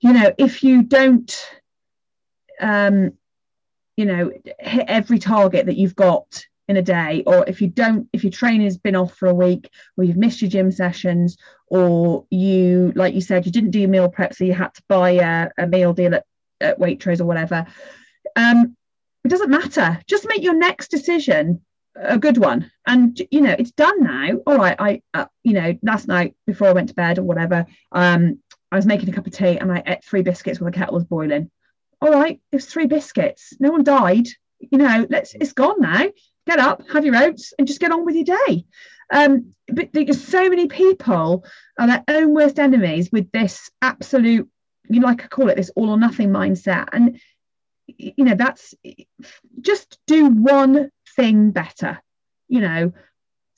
[0.00, 1.46] you know if you don't
[2.60, 3.12] um
[3.96, 8.08] you know hit every target that you've got in a day or if you don't
[8.12, 12.24] if your training's been off for a week or you've missed your gym sessions or
[12.30, 15.50] you like you said you didn't do meal prep so you had to buy a,
[15.58, 16.24] a meal deal at,
[16.60, 17.66] at waitrose or whatever
[18.36, 18.74] um
[19.24, 19.98] it doesn't matter.
[20.06, 21.62] Just make your next decision
[21.96, 22.70] a good one.
[22.86, 24.38] And you know it's done now.
[24.46, 27.66] All right i uh, you know last night before i went to bed or whatever
[27.92, 30.76] um i was making a cup of tea and i ate three biscuits when the
[30.76, 31.50] kettle was boiling.
[32.00, 33.54] All right it's three biscuits.
[33.58, 34.26] No one died.
[34.58, 36.06] You know let's it's gone now
[36.46, 38.64] get up, have your oats, and just get on with your day.
[39.12, 41.44] Um, but there's so many people
[41.78, 44.48] are their own worst enemies with this absolute,
[44.88, 46.88] you know, like I call it this all or nothing mindset.
[46.92, 47.20] And
[47.86, 48.74] you know, that's
[49.60, 52.00] just do one thing better.
[52.48, 52.92] You know,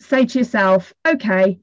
[0.00, 1.58] say to yourself, okay,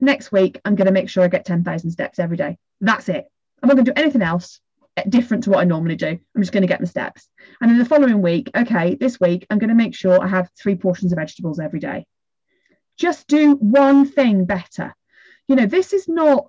[0.00, 2.58] next week I'm going to make sure I get 10,000 steps every day.
[2.80, 3.26] That's it.
[3.62, 4.60] I'm not going to do anything else
[5.08, 6.06] different to what I normally do.
[6.08, 7.28] I'm just going to get my steps.
[7.60, 10.50] And then the following week, okay, this week, I'm going to make sure I have
[10.58, 12.06] three portions of vegetables every day.
[12.98, 14.94] Just do one thing better.
[15.48, 16.48] You know, this is not,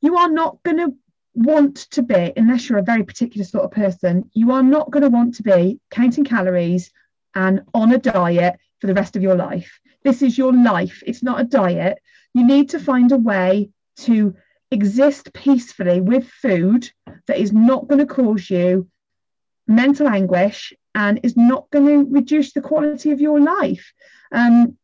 [0.00, 0.94] you are not going to
[1.34, 5.02] want to be, unless you're a very particular sort of person, you are not going
[5.02, 6.90] to want to be counting calories
[7.34, 9.78] and on a diet for the rest of your life.
[10.04, 11.02] This is your life.
[11.06, 11.98] It's not a diet.
[12.32, 14.36] You need to find a way to
[14.70, 16.90] exist peacefully with food
[17.26, 18.88] that is not going to cause you
[19.66, 23.92] mental anguish and is not going to reduce the quality of your life.
[24.32, 24.76] Um,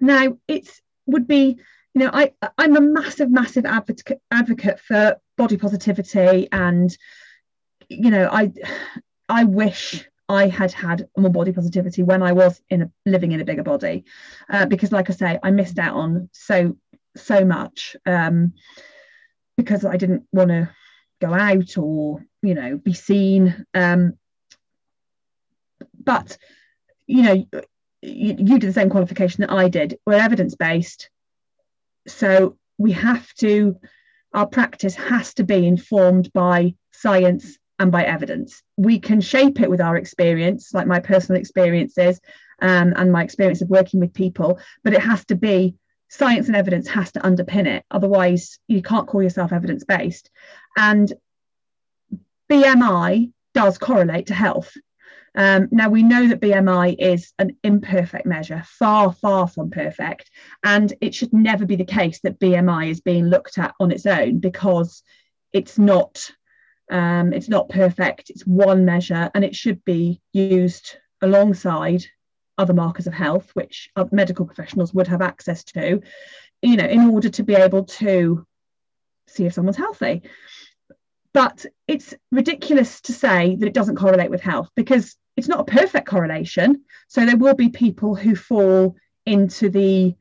[0.00, 0.70] now, it
[1.06, 1.58] would be,
[1.94, 6.96] you know, I, I'm a massive, massive advocate, advocate for body positivity and,
[7.88, 8.52] you know, I,
[9.28, 13.40] I wish I had had more body positivity when I was in a, living in
[13.40, 14.04] a bigger body,
[14.48, 16.76] uh, because, like I say, I missed out on so
[17.16, 18.54] so much um,
[19.56, 20.70] because I didn't want to
[21.20, 23.64] go out or you know be seen.
[23.74, 24.14] Um,
[26.02, 26.36] but
[27.06, 27.56] you know, you,
[28.02, 29.98] you did the same qualification that I did.
[30.06, 31.10] We're evidence based,
[32.06, 33.76] so we have to.
[34.32, 38.62] Our practice has to be informed by science and by evidence.
[38.76, 42.20] We can shape it with our experience, like my personal experiences
[42.60, 45.76] um, and my experience of working with people, but it has to be
[46.08, 47.84] science and evidence has to underpin it.
[47.90, 50.30] Otherwise, you can't call yourself evidence based.
[50.76, 51.12] And
[52.50, 54.72] BMI does correlate to health.
[55.36, 60.30] Um, now, we know that BMI is an imperfect measure, far, far from perfect.
[60.62, 64.06] And it should never be the case that BMI is being looked at on its
[64.06, 65.02] own because
[65.52, 66.30] it's not
[66.90, 72.04] um, it's not perfect, it's one measure, and it should be used alongside
[72.58, 76.00] other markers of health, which uh, medical professionals would have access to,
[76.62, 78.46] you know, in order to be able to
[79.26, 80.22] see if someone's healthy.
[81.32, 85.64] But it's ridiculous to say that it doesn't correlate with health because it's not a
[85.64, 86.84] perfect correlation.
[87.08, 90.14] So there will be people who fall into the,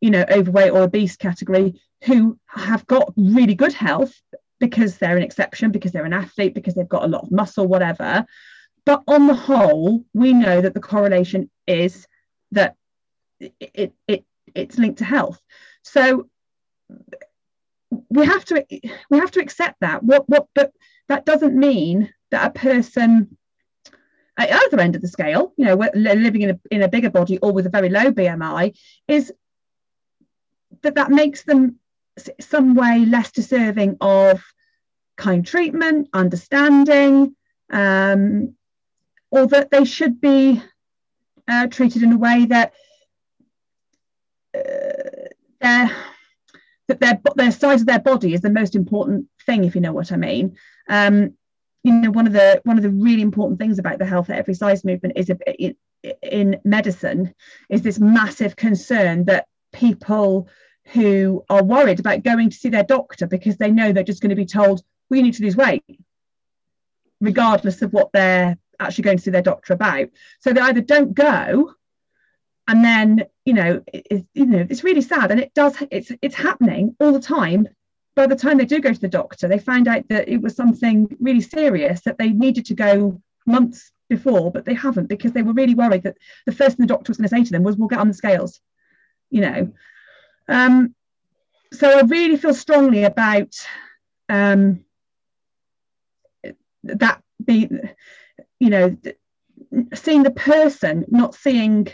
[0.00, 4.14] you know, overweight or obese category who have got really good health
[4.58, 7.66] because they're an exception, because they're an athlete, because they've got a lot of muscle,
[7.66, 8.26] whatever.
[8.84, 12.06] But on the whole, we know that the correlation is
[12.52, 12.76] that
[13.40, 14.24] it, it, it
[14.54, 15.40] it's linked to health.
[15.82, 16.28] So
[18.08, 18.64] we have to
[19.10, 20.02] we have to accept that.
[20.02, 20.72] What what but
[21.08, 23.36] that doesn't mean that a person
[24.38, 27.10] at the other end of the scale, you know, living in a, in a bigger
[27.10, 28.76] body or with a very low BMI,
[29.08, 29.32] is
[30.82, 31.76] that that makes them
[32.40, 34.42] some way less deserving of
[35.16, 37.34] kind treatment, understanding,
[37.70, 38.54] um,
[39.30, 40.62] or that they should be
[41.48, 42.72] uh, treated in a way that
[44.54, 45.28] uh,
[45.60, 45.90] their
[46.88, 49.92] that their their size of their body is the most important thing, if you know
[49.92, 50.56] what I mean.
[50.88, 51.34] Um,
[51.82, 54.38] you know, one of the one of the really important things about the health at
[54.38, 55.76] every size movement is a, in,
[56.22, 57.34] in medicine
[57.68, 60.48] is this massive concern that people
[60.92, 64.30] who are worried about going to see their doctor because they know they're just going
[64.30, 65.84] to be told, well, need to lose weight,
[67.20, 70.08] regardless of what they're actually going to see their doctor about.
[70.40, 71.74] So they either don't go,
[72.68, 75.76] and then you know, it, you know, it's really sad, and it does.
[75.90, 77.68] It's it's happening all the time.
[78.14, 80.56] By the time they do go to the doctor, they find out that it was
[80.56, 85.42] something really serious that they needed to go months before, but they haven't because they
[85.42, 87.62] were really worried that the first thing the doctor was going to say to them
[87.62, 88.60] was, "We'll get on the scales,"
[89.30, 89.72] you know.
[90.48, 90.94] Um,
[91.72, 93.54] so I really feel strongly about
[94.28, 94.84] um,
[96.84, 97.68] that be,
[98.58, 98.96] you know,
[99.94, 101.88] seeing the person, not seeing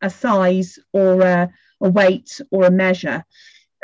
[0.00, 3.24] a size or a, a weight or a measure.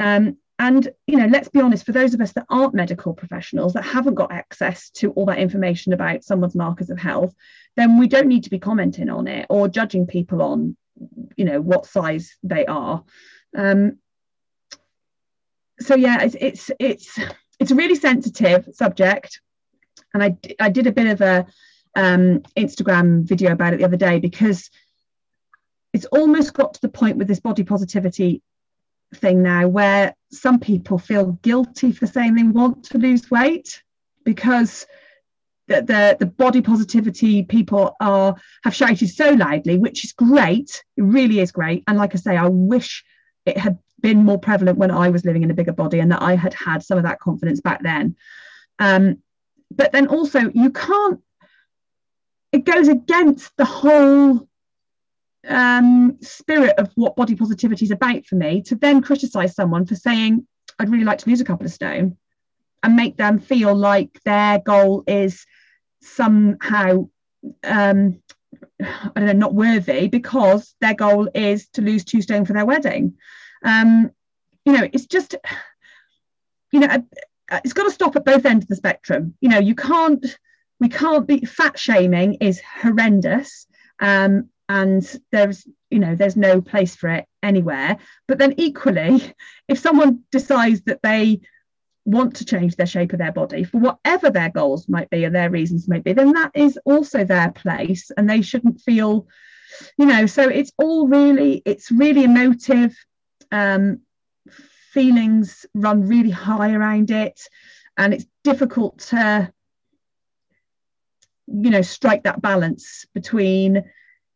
[0.01, 3.73] Um, and you know, let's be honest, for those of us that aren't medical professionals
[3.73, 7.35] that haven't got access to all that information about someone's markers of health,
[7.77, 10.77] then we don't need to be commenting on it or judging people on,
[11.37, 13.03] you know, what size they are.
[13.57, 13.99] Um,
[15.81, 17.19] so yeah, it's it's it's
[17.59, 19.41] it's a really sensitive subject,
[20.13, 21.47] and I I did a bit of a
[21.97, 24.71] um, Instagram video about it the other day because
[25.93, 28.43] it's almost got to the point with this body positivity
[29.15, 33.83] thing now where some people feel guilty for saying they want to lose weight
[34.25, 34.87] because
[35.69, 40.85] the, the, the body positivity people are have shouted so loudly, which is great.
[40.97, 41.85] It really is great.
[41.87, 43.05] And like I say, I wish
[43.47, 46.23] it had been more prevalent when I was living in a bigger body and that
[46.23, 48.17] I had had some of that confidence back then.
[48.79, 49.23] Um,
[49.71, 51.21] but then also, you can't,
[52.55, 54.49] it goes against the whole
[55.49, 59.97] um, spirit of what body positivity is about for me to then criticize someone for
[59.97, 60.47] saying,
[60.79, 62.17] I'd really like to lose a couple of stone
[62.85, 65.45] and make them feel like their goal is
[66.01, 67.09] somehow
[67.65, 68.23] um,
[68.81, 72.65] I don't know, not worthy because their goal is to lose two stone for their
[72.65, 73.15] wedding.
[73.65, 74.13] Um,
[74.65, 75.35] you know, it's just,
[76.71, 76.87] you know,
[77.51, 79.35] uh, it's got to stop at both ends of the spectrum.
[79.41, 80.25] You know, you can't,
[80.81, 83.67] we can't be, fat shaming is horrendous.
[84.01, 87.99] Um, and there's, you know, there's no place for it anywhere.
[88.27, 89.35] But then equally,
[89.69, 91.41] if someone decides that they
[92.07, 95.31] want to change their shape of their body for whatever their goals might be or
[95.31, 99.27] their reasons might be, then that is also their place and they shouldn't feel,
[99.97, 102.95] you know, so it's all really, it's really emotive.
[103.51, 104.01] Um,
[104.95, 107.41] feelings run really high around it
[107.99, 109.53] and it's difficult to
[111.47, 113.85] you know strike that balance between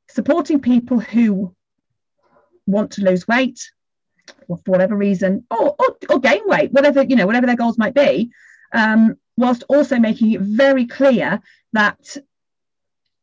[0.09, 1.55] supporting people who
[2.67, 3.71] want to lose weight
[4.47, 7.79] or for whatever reason or, or, or gain weight whatever you know whatever their goals
[7.79, 8.31] might be
[8.73, 11.41] um, whilst also making it very clear
[11.73, 12.17] that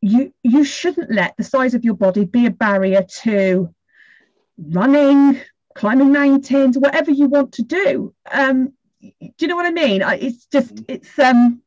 [0.00, 3.72] you you shouldn't let the size of your body be a barrier to
[4.58, 5.40] running
[5.74, 10.16] climbing mountains whatever you want to do um, do you know what i mean I,
[10.16, 10.84] it's just mm-hmm.
[10.88, 11.62] it's um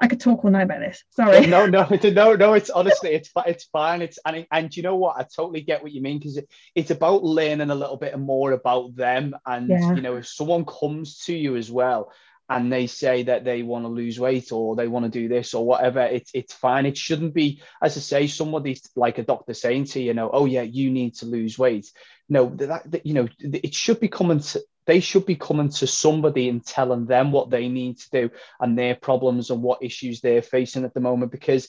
[0.00, 1.02] I could talk all night about this.
[1.10, 1.46] Sorry.
[1.46, 2.52] No, no, no, no.
[2.54, 4.02] It's honestly, it's it's fine.
[4.02, 5.16] It's and and you know what?
[5.18, 8.52] I totally get what you mean because it, it's about learning a little bit more
[8.52, 9.34] about them.
[9.44, 9.94] And yeah.
[9.94, 12.12] you know, if someone comes to you as well
[12.48, 15.52] and they say that they want to lose weight or they want to do this
[15.52, 16.86] or whatever, it's it's fine.
[16.86, 20.30] It shouldn't be, as I say, somebody like a doctor saying to you, you know,
[20.32, 21.90] oh yeah, you need to lose weight.
[22.28, 25.86] No, that, that you know, it should be coming to they should be coming to
[25.86, 30.20] somebody and telling them what they need to do and their problems and what issues
[30.20, 31.68] they're facing at the moment because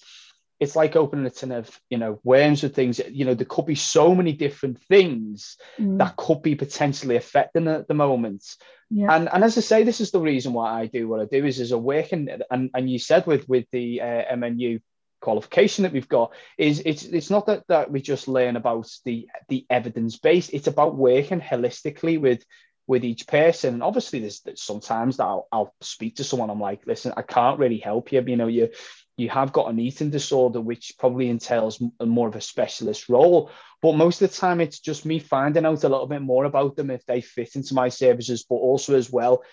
[0.59, 3.65] it's like opening a tin of you know worms or things you know there could
[3.65, 5.97] be so many different things mm.
[5.99, 8.55] that could be potentially affecting at the moment
[8.89, 9.13] yeah.
[9.13, 11.45] and and as i say this is the reason why i do what i do
[11.45, 14.82] is as a work and and, and you said with with the uh, mnu
[15.22, 19.28] qualification that we've got is it's it's not that that we just learn about the
[19.49, 22.43] the evidence base it's about working holistically with
[22.90, 23.76] with each person.
[23.76, 26.50] And obviously, there's, there's sometimes that I'll, I'll, speak to someone.
[26.50, 28.24] I'm like, listen, I can't really help you.
[28.26, 28.70] You know, you
[29.16, 33.52] you have got an eating disorder, which probably entails more of a specialist role.
[33.82, 36.76] But most of the time, it's just me finding out a little bit more about
[36.78, 39.44] them if they fit into my services, but also as well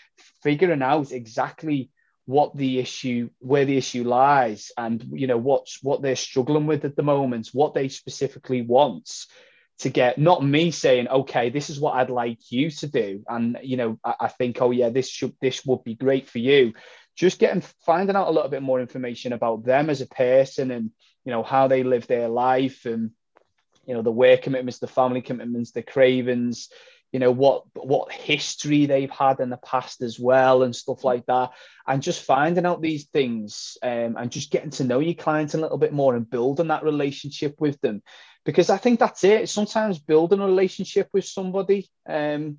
[0.42, 1.90] figuring out exactly
[2.24, 6.84] what the issue where the issue lies and you know what's what they're struggling with
[6.84, 9.08] at the moment what they specifically want
[9.78, 13.22] to get not me saying okay this is what i'd like you to do.
[13.28, 16.38] And you know I, I, think oh yeah this should this would be great for
[16.38, 16.74] you.
[17.14, 20.90] Just getting finding out a little bit more information about them as a person and
[21.24, 23.10] you know how they live their life and
[23.86, 26.68] you know the work commitments the family commitments the cravings
[27.12, 31.24] you know what what history they've had in the past as well and stuff like
[31.26, 31.50] that
[31.86, 35.58] and just finding out these things um, and just getting to know your clients a
[35.58, 38.02] little bit more and building that relationship with them
[38.46, 39.48] because I think that's it.
[39.48, 42.58] Sometimes building a relationship with somebody, um,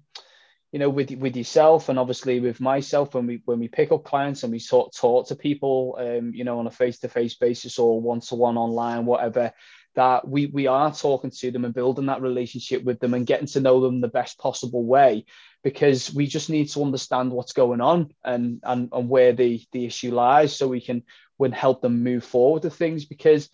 [0.74, 4.04] you know, with with yourself and obviously with myself when we when we pick up
[4.04, 7.36] clients and we talk talk to people, um, you know, on a face to face
[7.36, 9.54] basis or one to one online, whatever.
[9.98, 13.48] That we we are talking to them and building that relationship with them and getting
[13.48, 15.26] to know them the best possible way,
[15.64, 19.86] because we just need to understand what's going on and and, and where the the
[19.86, 21.02] issue lies, so we can
[21.38, 23.06] when help them move forward with things.
[23.06, 23.50] Because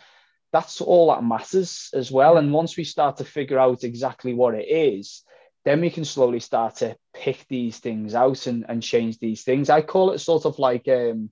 [0.52, 2.38] that's all that matters as well.
[2.38, 5.24] And once we start to figure out exactly what it is,
[5.66, 9.70] then we can slowly start to pick these things out and, and change these things.
[9.70, 11.30] I call it sort of like um,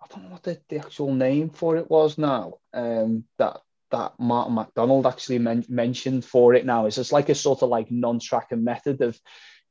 [0.00, 2.54] I don't know what the, the actual name for it was now.
[2.72, 3.60] Um, that
[3.90, 6.86] that Martin MacDonald actually men- mentioned for it now.
[6.86, 9.18] is It's just like a sort of like non-tracking method of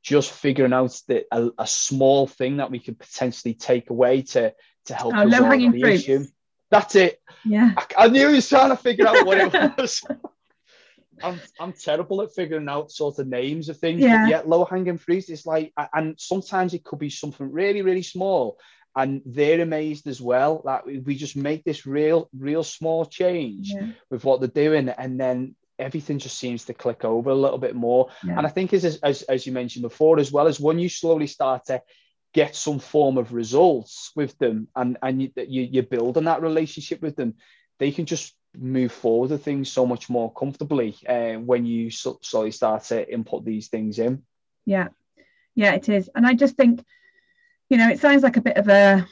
[0.02, 4.54] just figuring out that a, a, small thing that we could potentially take away to
[4.86, 6.24] to help oh, resolve the issue.
[6.70, 7.20] That's it.
[7.44, 7.72] Yeah.
[7.76, 10.04] I, I, knew he was trying to figure out what it was.
[11.22, 14.00] I'm, I'm terrible at figuring out sort of names of things.
[14.00, 14.28] Yeah.
[14.28, 18.58] Yet low hanging fruit is like, and sometimes it could be something really, really small.
[18.96, 23.92] And they're amazed as well that we just make this real, real small change yeah.
[24.10, 24.88] with what they're doing.
[24.88, 28.08] And then everything just seems to click over a little bit more.
[28.24, 28.38] Yeah.
[28.38, 31.28] And I think as, as, as you mentioned before, as well as when you slowly
[31.28, 31.82] start to
[32.34, 37.00] get some form of results with them and and you, you, you're building that relationship
[37.00, 37.34] with them
[37.78, 42.50] they can just move forward with things so much more comfortably uh, when you slowly
[42.50, 44.22] start to input these things in
[44.66, 44.88] yeah
[45.54, 46.84] yeah it is and i just think
[47.68, 49.06] you know it sounds like a bit of a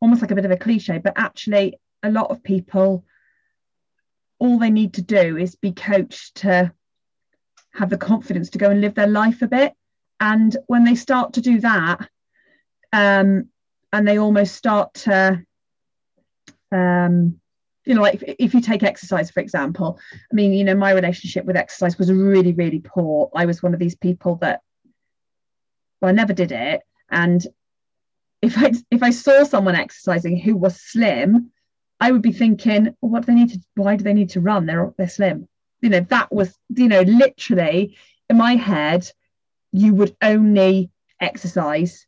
[0.00, 3.04] almost like a bit of a cliche but actually a lot of people
[4.38, 6.72] all they need to do is be coached to
[7.74, 9.74] have the confidence to go and live their life a bit.
[10.18, 12.08] And when they start to do that
[12.92, 13.48] um,
[13.92, 15.44] and they almost start to
[16.72, 17.40] um,
[17.84, 19.98] you know like if, if, you take exercise for example
[20.30, 23.30] i mean you know my relationship with exercise was really really poor.
[23.34, 24.60] I was one of these people that
[26.00, 26.82] well i never did it.
[27.10, 27.44] And
[28.42, 31.50] if i if i saw someone exercising who was slim
[32.00, 34.40] i would be thinking well, what do they need to why do they need to
[34.40, 35.48] run they're they're slim
[35.80, 37.96] you know that was you know literally
[38.28, 39.10] in my head
[39.72, 42.06] you would only exercise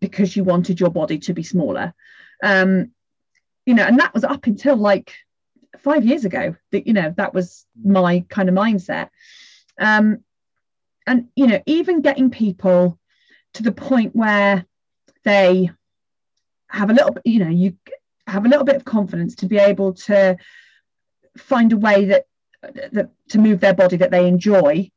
[0.00, 1.94] because you wanted your body to be smaller.
[2.42, 2.92] Um,
[3.66, 5.12] you know, and that was up until like
[5.78, 9.10] five years ago that, you know, that was my kind of mindset.
[9.78, 10.24] Um,
[11.06, 12.98] and, you know, even getting people
[13.54, 14.64] to the point where
[15.24, 15.70] they
[16.68, 17.76] have a little you know, you
[18.26, 20.36] have a little bit of confidence to be able to
[21.36, 22.26] find a way that,
[22.62, 24.90] that to move their body that they enjoy.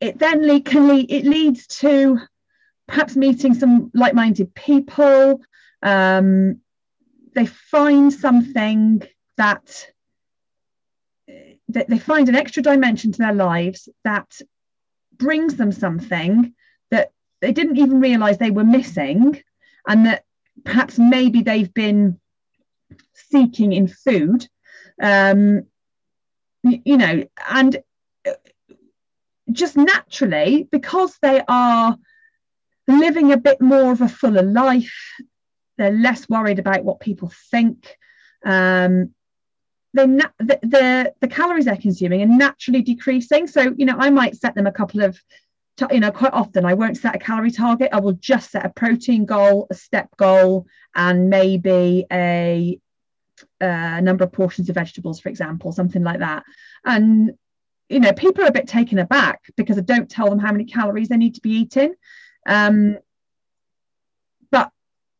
[0.00, 2.18] It then le- can lead it leads to
[2.86, 5.40] perhaps meeting some like-minded people.
[5.82, 6.60] Um,
[7.34, 9.02] they find something
[9.36, 9.86] that
[11.68, 14.40] that they find an extra dimension to their lives that
[15.16, 16.54] brings them something
[17.40, 19.40] they didn't even realize they were missing
[19.86, 20.24] and that
[20.64, 22.18] perhaps maybe they've been
[23.12, 24.46] seeking in food
[25.02, 25.64] um,
[26.62, 27.82] you know and
[29.52, 31.96] just naturally because they are
[32.88, 34.94] living a bit more of a fuller life
[35.76, 37.96] they're less worried about what people think
[38.44, 39.14] um,
[39.94, 43.46] they na- the, the, the calories they're consuming are naturally decreasing.
[43.46, 45.18] So you know i might set them a couple of
[45.90, 48.68] you know quite often i won't set a calorie target i will just set a
[48.68, 52.78] protein goal a step goal and maybe a,
[53.60, 56.44] a number of portions of vegetables for example something like that
[56.84, 57.34] and
[57.88, 60.64] you know, people are a bit taken aback because I don't tell them how many
[60.64, 61.94] calories they need to be eating.
[62.46, 62.98] Um,
[64.50, 64.70] but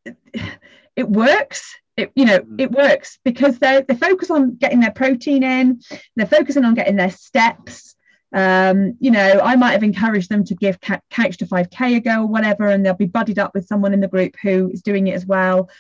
[0.05, 0.17] it,
[0.97, 1.77] it works.
[1.97, 5.81] It, you know, it works because they they focus on getting their protein in.
[6.17, 7.95] They're focusing on getting their steps.
[8.35, 12.23] Um, you know, I might have encouraged them to give couch to 5k a go
[12.23, 15.07] or whatever, and they'll be buddied up with someone in the group who is doing
[15.07, 15.71] it as well.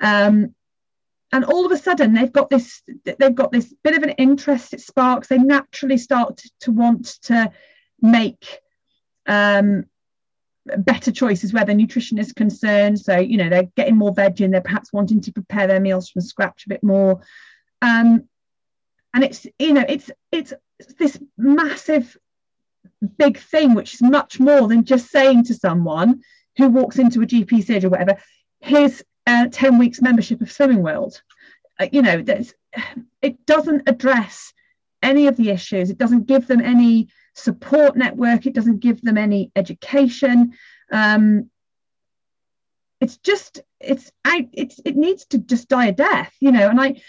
[0.00, 0.54] Um,
[1.32, 4.72] and all of a sudden they've got this they've got this bit of an interest
[4.72, 7.50] it sparks they naturally start to, to want to
[8.00, 8.60] make
[9.26, 9.84] um,
[10.78, 14.50] better choices where their nutrition is concerned so you know they're getting more veg in
[14.50, 17.20] they're perhaps wanting to prepare their meals from scratch a bit more
[17.82, 18.24] um,
[19.14, 20.54] and it's you know it's it's
[20.98, 22.16] this massive
[23.16, 26.20] big thing which is much more than just saying to someone
[26.56, 28.16] who walks into a gp surgery or whatever
[28.60, 31.20] here's uh, 10 weeks membership of Slimming World.
[31.78, 32.24] Uh, you know,
[33.22, 34.54] it doesn't address
[35.02, 35.90] any of the issues.
[35.90, 38.46] It doesn't give them any support network.
[38.46, 40.54] It doesn't give them any education.
[40.90, 41.50] Um,
[43.00, 46.80] it's just, it's, I, it's, it needs to just die a death, you know, and
[46.80, 47.02] I,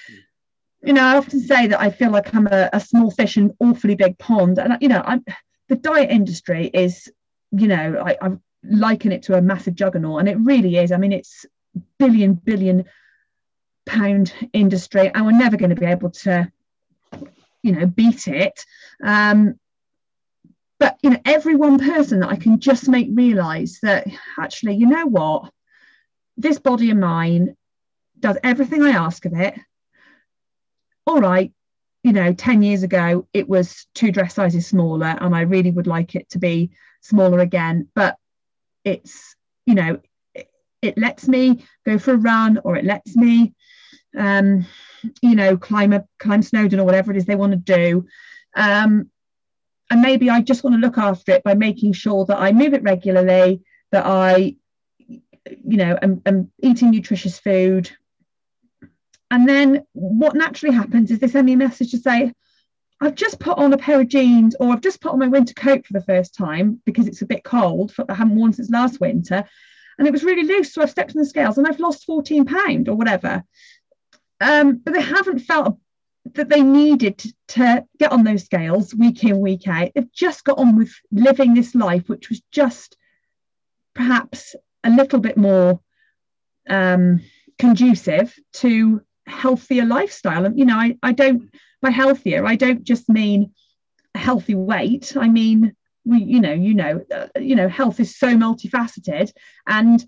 [0.81, 3.55] you know, I often say that I feel like I'm a, a small fish in
[3.59, 4.57] awfully big pond.
[4.59, 5.23] And, you know, I'm,
[5.67, 7.11] the diet industry is,
[7.51, 8.31] you know, I, I
[8.63, 10.91] liken it to a massive juggernaut and it really is.
[10.91, 11.45] I mean, it's
[11.97, 12.85] billion billion
[13.85, 16.51] pound industry and we're never going to be able to
[17.63, 18.65] you know beat it
[19.03, 19.59] um,
[20.77, 24.07] but you know every one person that i can just make realize that
[24.37, 25.51] actually you know what
[26.37, 27.55] this body of mine
[28.19, 29.55] does everything i ask of it
[31.09, 31.51] all right
[32.03, 35.87] you know 10 years ago it was two dress sizes smaller and i really would
[35.87, 36.69] like it to be
[37.01, 38.15] smaller again but
[38.83, 39.35] it's
[39.65, 39.99] you know
[40.81, 43.53] it lets me go for a run or it lets me
[44.17, 44.65] um,
[45.21, 48.05] you know climb a climb snowdon or whatever it is they want to do.
[48.55, 49.09] Um,
[49.91, 52.75] and maybe i just want to look after it by making sure that i move
[52.75, 54.55] it regularly that i
[55.07, 57.89] you know am, am eating nutritious food
[59.31, 62.33] and then what naturally happens is they send me a message to say
[63.01, 65.53] I've just put on a pair of jeans or I've just put on my winter
[65.53, 68.99] coat for the first time because it's a bit cold, I haven't worn since last
[68.99, 69.45] winter
[69.97, 70.73] and it was really loose.
[70.73, 73.43] So I've stepped on the scales and I've lost 14 pound or whatever.
[74.41, 75.77] Um, but they haven't felt
[76.33, 79.91] that they needed to, to, get on those scales week in, week out.
[79.95, 82.97] They've just got on with living this life, which was just
[83.93, 85.81] perhaps a little bit more
[86.69, 87.21] um,
[87.57, 90.45] conducive to healthier lifestyle.
[90.45, 91.49] And, you know, I, I don't,
[91.81, 93.51] by healthier, I don't just mean
[94.15, 95.15] a healthy weight.
[95.15, 95.75] I mean
[96.05, 99.31] we you know you know uh, you know health is so multifaceted
[99.67, 100.05] and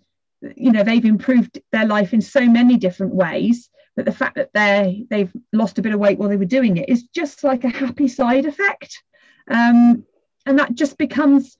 [0.56, 4.52] you know they've improved their life in so many different ways that the fact that
[4.54, 7.64] they they've lost a bit of weight while they were doing it is just like
[7.64, 9.04] a happy side effect
[9.50, 10.04] um,
[10.46, 11.58] and that just becomes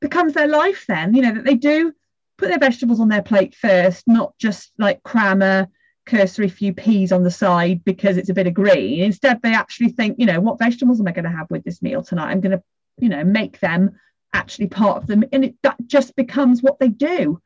[0.00, 1.92] becomes their life then you know that they do
[2.36, 5.68] put their vegetables on their plate first not just like cram a
[6.08, 9.00] cursory few peas on the side because it's a bit of green.
[9.04, 11.82] Instead they actually think you know what vegetables am i going to have with this
[11.82, 12.30] meal tonight?
[12.30, 12.62] I'm going to
[12.98, 13.98] you know make them
[14.32, 17.40] actually part of them and it, that just becomes what they do.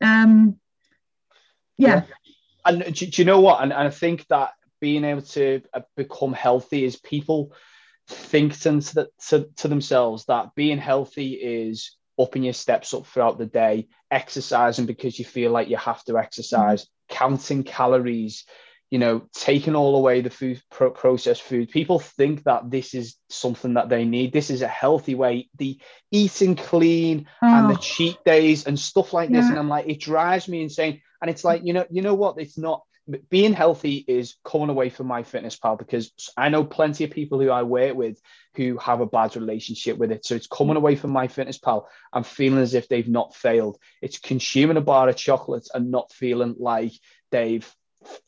[0.00, 0.58] Um
[1.78, 2.32] yeah, yeah.
[2.66, 3.62] and do, do, you know what?
[3.62, 7.52] And, and i think that being able to uh, become healthy is people
[8.08, 13.46] think to, to, to themselves that being healthy is upping your steps up throughout the
[13.46, 17.14] day, exercising because you feel like you have to exercise, mm-hmm.
[17.14, 18.44] counting calories,
[18.90, 21.70] you know, taking all away the food pro- processed food.
[21.70, 24.32] People think that this is something that they need.
[24.32, 25.48] This is a healthy way.
[25.56, 27.46] The eating clean oh.
[27.46, 27.80] and the oh.
[27.80, 29.48] cheat days and stuff like this.
[29.48, 31.00] And I'm like, it drives me insane.
[31.22, 32.38] And it's like, you know, you know what?
[32.38, 32.82] It's not
[33.28, 37.62] being healthy is coming away from MyFitnessPal because I know plenty of people who I
[37.62, 38.20] work with
[38.54, 40.24] who have a bad relationship with it.
[40.24, 43.78] So it's coming away from MyFitnessPal and feeling as if they've not failed.
[44.00, 46.92] It's consuming a bar of chocolates and not feeling like
[47.30, 47.68] they've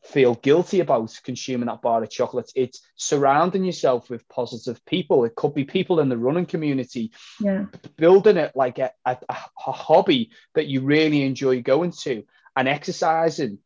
[0.04, 2.52] feel guilty about consuming that bar of chocolates.
[2.54, 5.24] It's surrounding yourself with positive people.
[5.24, 7.66] It could be people in the running community, yeah.
[7.96, 12.24] building it like a, a, a hobby that you really enjoy going to
[12.56, 13.58] and exercising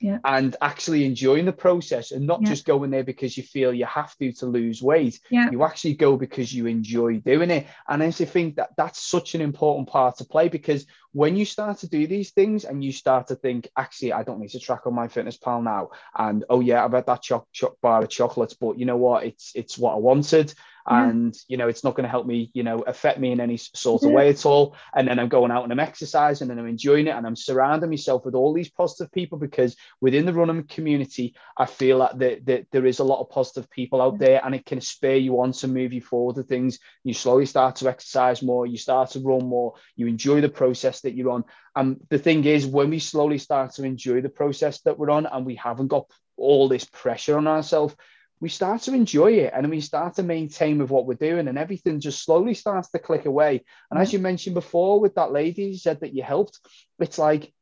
[0.00, 0.18] yeah.
[0.24, 2.48] and actually enjoying the process and not yeah.
[2.48, 5.20] just going there because you feel you have to to lose weight.
[5.30, 5.50] Yeah.
[5.50, 7.66] You actually go because you enjoy doing it.
[7.88, 11.44] And I actually think that that's such an important part to play because when you
[11.44, 14.60] start to do these things and you start to think, actually, I don't need to
[14.60, 15.90] track on MyFitnessPal now.
[16.14, 19.24] And oh yeah, I've had that choc- choc- bar of chocolates, but you know what?
[19.24, 20.52] It's it's what I wanted
[20.88, 23.56] and you know it's not going to help me you know affect me in any
[23.56, 24.16] sort of yeah.
[24.16, 24.76] way at all.
[24.94, 27.90] And then i'm going out and i'm exercising and i'm enjoying it and i'm surrounding
[27.90, 32.40] myself with all these positive people because within the running community i feel that, the,
[32.44, 35.40] that there is a lot of positive people out there and it can spur you
[35.40, 36.78] on to move you forward to things.
[37.04, 41.00] You slowly start to exercise more you start to run more you enjoy the process
[41.02, 41.44] that you're on.
[41.74, 45.26] And the thing is when we slowly start to enjoy the process that we're on
[45.26, 46.06] and we haven't got
[46.36, 47.94] all this pressure on ourselves
[48.40, 51.58] we start to enjoy it and we start to maintain with what we're doing and
[51.58, 53.64] everything just slowly starts to click away.
[53.90, 54.16] And as mm-hmm.
[54.16, 56.60] you mentioned before with that lady you said that you helped
[56.98, 57.52] it's like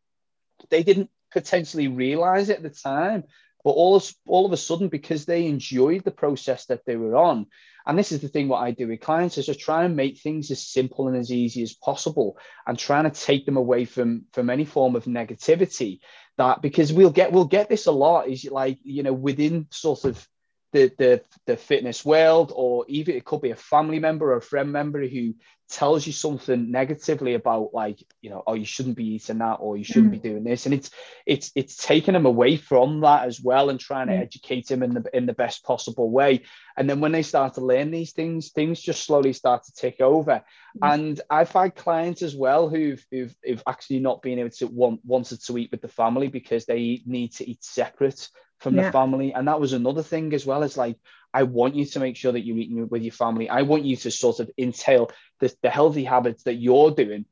[0.71, 3.25] they didn't potentially realize it at the time
[3.65, 7.47] but all, all of a sudden because they enjoyed the process that they were on
[7.87, 10.19] and this is the thing what i do with clients is to try and make
[10.19, 14.25] things as simple and as easy as possible and trying to take them away from
[14.33, 15.99] from any form of negativity
[16.37, 20.05] that because we'll get we'll get this a lot is like you know within sort
[20.05, 20.29] of
[20.75, 24.43] the, the the fitness world, or even it could be a family member or a
[24.43, 25.35] friend member who
[25.71, 29.79] tells you something negatively about like you know oh you shouldn't be eating that or
[29.79, 30.23] you shouldn't mm.
[30.23, 30.91] be doing this and it's
[31.25, 34.93] it's it's taking them away from that as well and trying to educate them in
[34.93, 36.43] the in the best possible way
[36.77, 40.03] and then when they start to learn these things things just slowly start to take
[40.03, 40.45] over
[40.77, 40.95] mm.
[40.95, 45.01] and i've had clients as well who've, who've, who've actually not been able to want
[45.03, 48.29] wanted to eat with the family because they need to eat separate
[48.65, 48.85] from yeah.
[48.85, 49.33] the family.
[49.33, 50.65] And that was another thing as well.
[50.65, 50.97] It's like,
[51.33, 53.49] I want you to make sure that you're eating with your family.
[53.49, 57.27] I want you to sort of entail the, the healthy habits that you're doing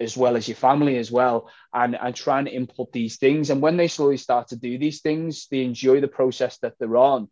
[0.00, 3.60] as well as your family as well and and trying to input these things and
[3.60, 7.28] when they slowly start to do these things they enjoy the process that they're on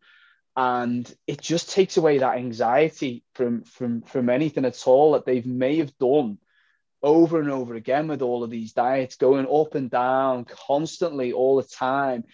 [0.57, 5.43] and it just takes away that anxiety from from from anything at all that they
[5.43, 6.39] may have done
[7.05, 11.55] over and over again with all of these diets going up and down constantly all
[11.55, 12.25] the time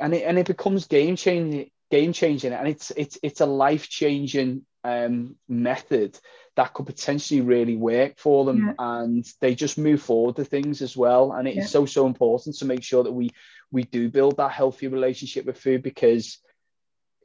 [0.00, 3.88] and it and it becomes game changing game changing and it's it's it's a life
[3.88, 6.18] changing um, method
[6.56, 8.74] that could potentially really work for them yeah.
[8.78, 11.66] and they just move forward to things as well and it's yeah.
[11.66, 13.30] so so important to make sure that we
[13.72, 16.38] we do build that healthy relationship with food because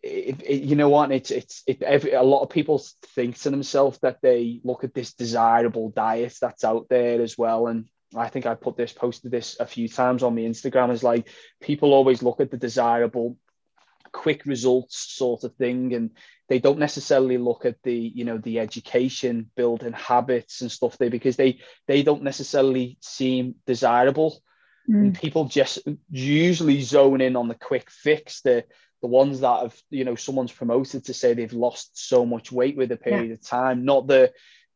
[0.01, 3.49] it, it, you know what it's it's it, every, a lot of people think to
[3.49, 8.27] themselves that they look at this desirable diet that's out there as well and I
[8.29, 11.27] think I put this, posted this a few times on the Instagram is like
[11.61, 13.37] people always look at the desirable
[14.11, 16.11] quick results sort of thing and
[16.47, 21.09] they don't necessarily look at the you know the education building habits and stuff there
[21.09, 24.41] because they they don't necessarily seem desirable
[24.89, 24.95] mm.
[24.95, 25.79] and people just
[26.09, 28.63] usually zone in on the quick fix the
[29.01, 32.75] the ones that have you know someone's promoted to say they've lost so much weight
[32.75, 33.33] with a period yeah.
[33.33, 34.31] of time not the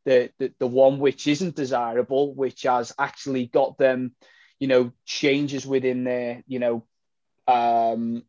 [0.05, 4.13] the, the the one which isn't desirable, which has actually got them,
[4.59, 6.85] you know, changes within their, you know,
[7.47, 8.23] um,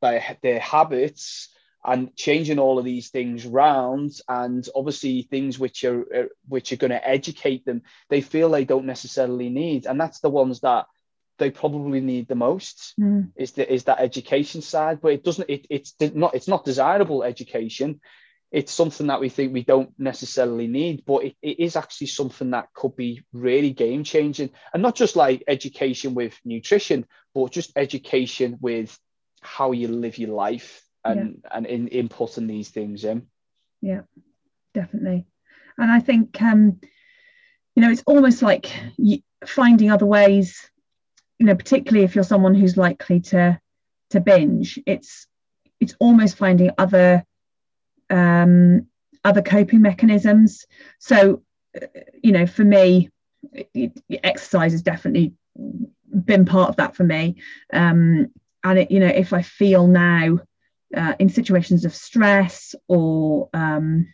[0.00, 1.48] their their habits
[1.84, 6.76] and changing all of these things round and obviously things which are uh, which are
[6.76, 9.86] going to educate them they feel they don't necessarily need.
[9.86, 10.86] And that's the ones that
[11.38, 13.30] they probably need the most mm.
[13.34, 15.00] is the, is that education side.
[15.00, 18.00] But it doesn't it, it's not it's not desirable education
[18.50, 22.50] it's something that we think we don't necessarily need, but it, it is actually something
[22.50, 24.50] that could be really game changing.
[24.74, 28.98] And not just like education with nutrition, but just education with
[29.40, 31.56] how you live your life and, yeah.
[31.56, 33.26] and in inputting these things in.
[33.80, 34.02] Yeah,
[34.74, 35.26] definitely.
[35.78, 36.80] And I think, um,
[37.76, 38.70] you know, it's almost like
[39.46, 40.68] finding other ways,
[41.38, 43.60] you know, particularly if you're someone who's likely to
[44.10, 45.26] to binge, it's
[45.78, 47.24] it's almost finding other
[48.10, 48.86] um,
[49.24, 50.66] other coping mechanisms.
[50.98, 51.42] So
[52.22, 53.10] you know, for me,
[54.22, 55.34] exercise has definitely
[56.24, 57.36] been part of that for me.
[57.72, 58.28] Um,
[58.64, 60.40] and it, you know, if I feel now
[60.96, 64.12] uh, in situations of stress or, um,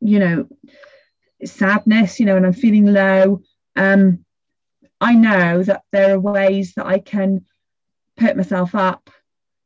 [0.00, 0.48] you know,
[1.44, 3.40] sadness, you know, and I'm feeling low,
[3.76, 4.24] um,
[5.00, 7.46] I know that there are ways that I can
[8.16, 9.10] put myself up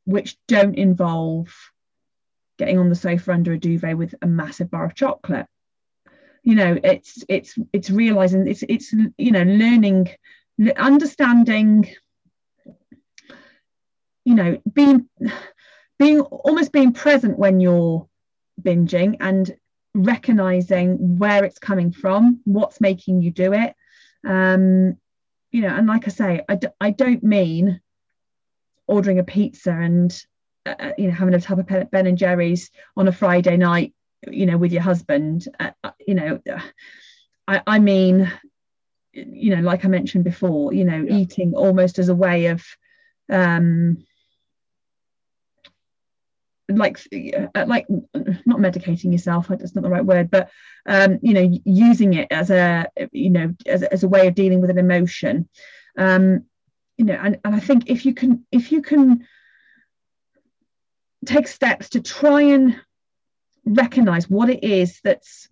[0.05, 1.72] which don't involve
[2.63, 5.47] getting on the sofa under a duvet with a massive bar of chocolate.
[6.45, 10.11] You know it's it's it's realizing it's it's you know learning
[10.77, 11.93] understanding
[14.25, 15.09] you know being
[15.99, 18.09] being almost being present when you're
[18.61, 19.53] binging and
[19.95, 23.75] recognizing where it's coming from what's making you do it.
[24.25, 24.99] Um
[25.51, 27.81] you know and like i say I d- I don't mean
[28.87, 30.11] ordering a pizza and
[30.67, 33.95] uh, uh you know having a tub of ben and jerry's on a friday night
[34.31, 36.41] you know with your husband uh, uh you know
[37.49, 38.31] I, I mean
[39.13, 41.17] you know like i mentioned before you know yeah.
[41.17, 42.65] eating almost as a way of
[43.31, 43.99] um
[46.69, 47.87] like uh, like
[48.47, 50.51] not medicating yourself that's not the right word but
[50.87, 54.61] um you know using it as a you know as, as a way of dealing
[54.61, 55.49] with an emotion
[55.99, 56.45] um
[56.97, 59.27] you know and, and i think if you can if you can
[61.25, 62.81] take steps to try and
[63.65, 65.49] recognize what it is that's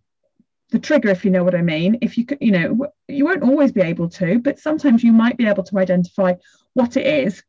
[0.70, 1.98] the trigger if you know what i mean.
[2.00, 5.36] If you could you know you won't always be able to but sometimes you might
[5.36, 6.34] be able to identify
[6.74, 7.42] what it is.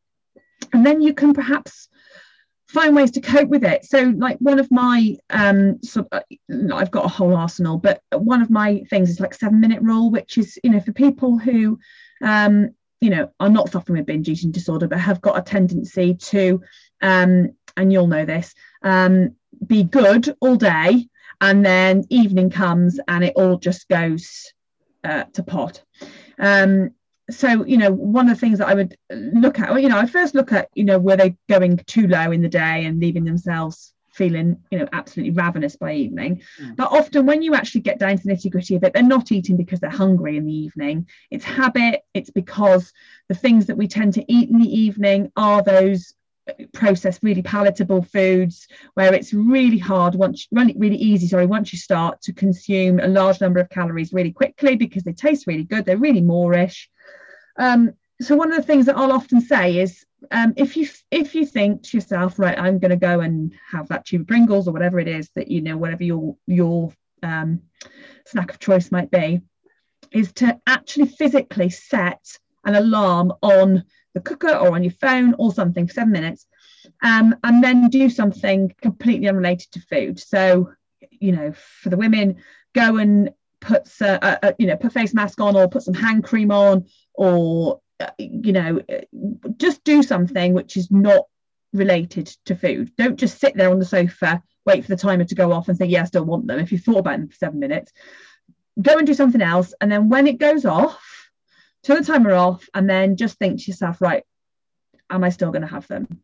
[0.72, 1.88] And then you can perhaps
[2.68, 3.84] find ways to cope with it.
[3.84, 6.20] So like one of my um so uh,
[6.72, 10.10] i've got a whole arsenal but one of my things is like seven minute rule
[10.10, 11.78] which is you know for people who
[12.22, 12.70] um
[13.00, 16.60] you know are not suffering with binge eating disorder but have got a tendency to
[17.02, 19.34] um and you'll know this um
[19.66, 21.08] be good all day
[21.40, 24.52] and then evening comes and it all just goes
[25.04, 25.82] uh, to pot.
[26.38, 26.92] Um,
[27.30, 30.04] so you know one of the things that i would look at you know i
[30.04, 33.24] first look at you know were they going too low in the day and leaving
[33.24, 36.42] themselves feeling you know absolutely ravenous by evening.
[36.60, 36.76] Mm.
[36.76, 39.32] but often when you actually get down to the nitty gritty of it they're not
[39.32, 41.08] eating because they're hungry in the evening.
[41.30, 42.02] It's habit.
[42.12, 42.92] It's because
[43.28, 46.12] the things that we tend to eat in the evening are those
[46.72, 51.78] processed really palatable foods where it's really hard once really, really easy sorry once you
[51.78, 55.84] start to consume a large number of calories really quickly because they taste really good
[55.84, 56.88] they're really moreish.
[57.58, 61.34] um, so one of the things that I'll often say is um, if you if
[61.34, 64.68] you think to yourself right I'm going to go and have that tube of Pringles
[64.68, 66.92] or whatever it is that you know whatever your your
[67.22, 67.62] um,
[68.26, 69.40] snack of choice might be
[70.10, 73.84] is to actually physically set an alarm on
[74.14, 76.46] the cooker or on your phone or something for seven minutes,
[77.02, 80.18] um, and then do something completely unrelated to food.
[80.18, 80.70] So,
[81.10, 82.36] you know, for the women,
[82.74, 86.24] go and put a, a, you know put face mask on or put some hand
[86.24, 86.84] cream on
[87.14, 88.80] or uh, you know
[89.56, 91.26] just do something which is not
[91.72, 92.92] related to food.
[92.96, 95.78] Don't just sit there on the sofa, wait for the timer to go off and
[95.78, 96.58] think, yeah, I still want them.
[96.58, 97.92] If you thought about them for seven minutes,
[98.80, 99.72] go and do something else.
[99.80, 101.21] And then when it goes off,
[101.82, 104.24] turn the timer off, and then just think to yourself, right,
[105.10, 106.22] am I still going to have them?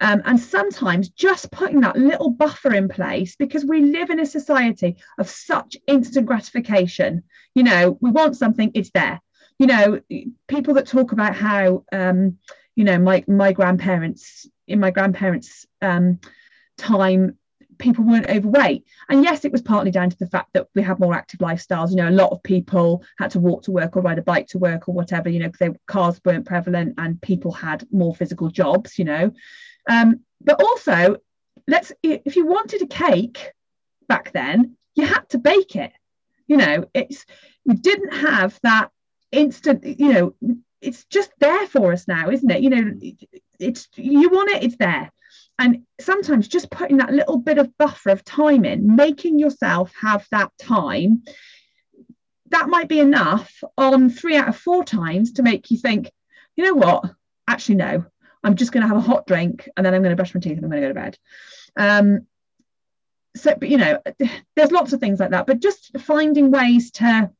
[0.00, 4.26] Um, and sometimes just putting that little buffer in place because we live in a
[4.26, 7.22] society of such instant gratification.
[7.54, 9.20] You know, we want something, it's there.
[9.58, 10.00] You know,
[10.48, 12.38] people that talk about how, um,
[12.74, 16.18] you know, my my grandparents in my grandparents' um,
[16.78, 17.38] time,
[17.82, 18.86] people weren't overweight.
[19.08, 21.90] And yes, it was partly down to the fact that we had more active lifestyles.
[21.90, 24.46] You know, a lot of people had to walk to work or ride a bike
[24.48, 28.48] to work or whatever, you know, because cars weren't prevalent and people had more physical
[28.48, 29.32] jobs, you know.
[29.90, 31.16] Um, but also,
[31.66, 33.52] let's if you wanted a cake
[34.08, 35.92] back then, you had to bake it.
[36.46, 37.26] You know, it's
[37.66, 38.90] we didn't have that
[39.32, 40.34] instant, you know,
[40.80, 42.62] it's just there for us now, isn't it?
[42.62, 42.92] You know,
[43.58, 45.10] it's you want it, it's there
[45.58, 50.26] and sometimes just putting that little bit of buffer of time in making yourself have
[50.30, 51.22] that time
[52.52, 56.10] that might be enough on three out of four times to make you think
[56.54, 57.04] you know what?
[57.48, 58.04] Actually no.
[58.44, 60.40] I'm just going to have a hot drink and then i'm going to brush my
[60.40, 61.18] teeth and i'm going to go to bed.
[61.76, 62.26] Um,
[63.34, 63.98] so but you know
[64.56, 67.30] there's lots of things like that but just finding ways to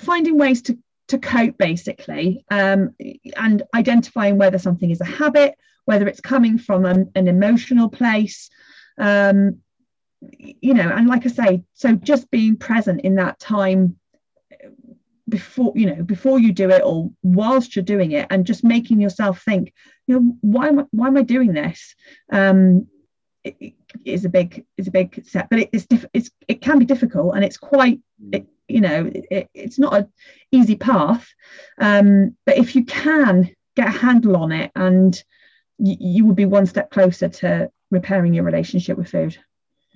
[0.00, 2.96] finding ways to to cope basically um,
[3.36, 5.54] and identifying whether something is a habit
[5.84, 8.50] whether it's coming from an, an emotional place
[8.98, 9.58] um,
[10.38, 13.96] you know and like i say so just being present in that time
[15.28, 19.00] before you know before you do it or whilst you're doing it and just making
[19.00, 19.72] yourself think
[20.06, 21.94] you know why am I, why am I doing this
[22.30, 22.86] um
[23.44, 23.74] it
[24.04, 26.84] is a big is a big step, but it, it's, diff, it's it can be
[26.84, 28.36] difficult and it's quite mm.
[28.36, 30.12] it, you know it, it's not an
[30.50, 31.28] easy path.
[31.78, 35.20] Um, but if you can get a handle on it, and
[35.82, 39.36] y- you would be one step closer to repairing your relationship with food.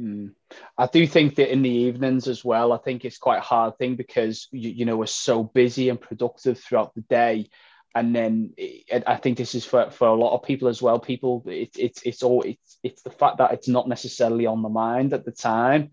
[0.00, 0.34] Mm.
[0.76, 3.78] I do think that in the evenings as well, I think it's quite a hard
[3.78, 7.48] thing because you, you know we're so busy and productive throughout the day
[7.96, 11.00] and then it, I think this is for, for a lot of people as well.
[11.00, 14.68] People, it's it's it's all it's it's the fact that it's not necessarily on the
[14.68, 15.92] mind at the time,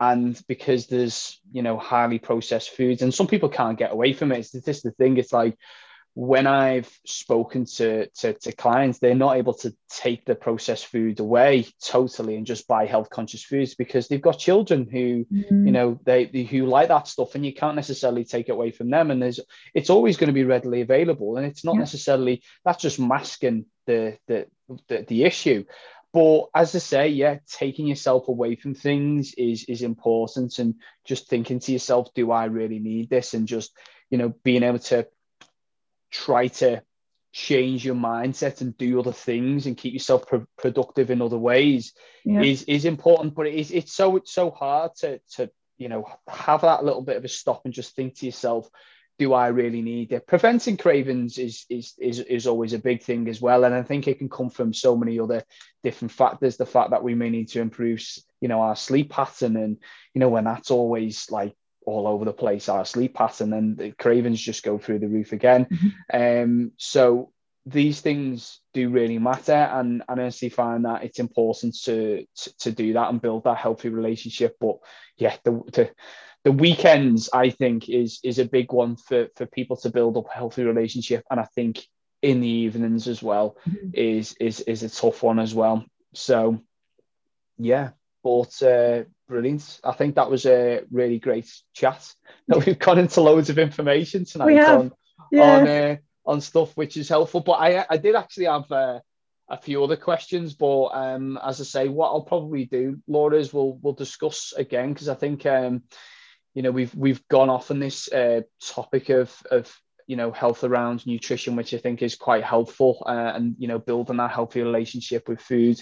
[0.00, 4.32] and because there's you know highly processed foods, and some people can't get away from
[4.32, 4.38] it.
[4.38, 5.18] It's just the thing.
[5.18, 5.58] It's like
[6.14, 11.20] when I've spoken to, to, to clients, they're not able to take the processed food
[11.20, 15.66] away totally and just buy health conscious foods because they've got children who, mm.
[15.66, 18.72] you know, they, they, who like that stuff, and you can't necessarily take it away
[18.72, 19.10] from them.
[19.10, 19.40] And there's
[19.72, 21.80] it's always going to be readily available, and it's not yeah.
[21.80, 24.46] necessarily that's just masking the the
[24.88, 25.64] the, the issue.
[26.12, 30.74] But as I say, yeah, taking yourself away from things is is important, and
[31.06, 33.32] just thinking to yourself, do I really need this?
[33.32, 33.72] And just
[34.10, 35.06] you know, being able to
[36.12, 36.82] try to
[37.32, 41.94] change your mindset and do other things and keep yourself pro- productive in other ways
[42.24, 42.42] yeah.
[42.42, 46.06] is is important but it is it's so it's so hard to to you know
[46.28, 48.68] have that little bit of a stop and just think to yourself
[49.18, 53.28] do I really need it preventing cravings is is is is always a big thing
[53.28, 55.42] as well and I think it can come from so many other
[55.82, 58.02] different factors the fact that we may need to improve
[58.42, 59.78] you know our sleep pattern and
[60.12, 61.54] you know when that's always like
[61.86, 65.32] all over the place our sleep pattern and the cravings just go through the roof
[65.32, 65.66] again.
[65.66, 66.42] Mm-hmm.
[66.46, 67.32] um so
[67.64, 72.58] these things do really matter and, and I honestly find that it's important to, to,
[72.58, 74.56] to do that and build that healthy relationship.
[74.60, 74.78] But
[75.16, 75.90] yeah the, the
[76.44, 80.26] the weekends I think is is a big one for for people to build up
[80.28, 81.24] a healthy relationship.
[81.30, 81.86] And I think
[82.20, 83.90] in the evenings as well mm-hmm.
[83.94, 85.84] is is is a tough one as well.
[86.14, 86.62] So
[87.58, 87.90] yeah
[88.22, 89.80] but uh, brilliant.
[89.84, 92.12] I think that was a really great chat.
[92.48, 94.92] That we've gone into loads of information tonight on
[95.30, 95.58] yeah.
[95.58, 95.96] on uh,
[96.26, 97.40] on stuff which is helpful.
[97.40, 98.98] But I I did actually have uh,
[99.48, 100.54] a few other questions.
[100.54, 104.92] But um, as I say, what I'll probably do, Laura, is we'll we'll discuss again
[104.92, 105.84] because I think um,
[106.54, 109.72] you know we've we've gone off on this uh, topic of of
[110.06, 113.78] you know health around nutrition, which I think is quite helpful, uh, and you know
[113.78, 115.80] building that healthy relationship with food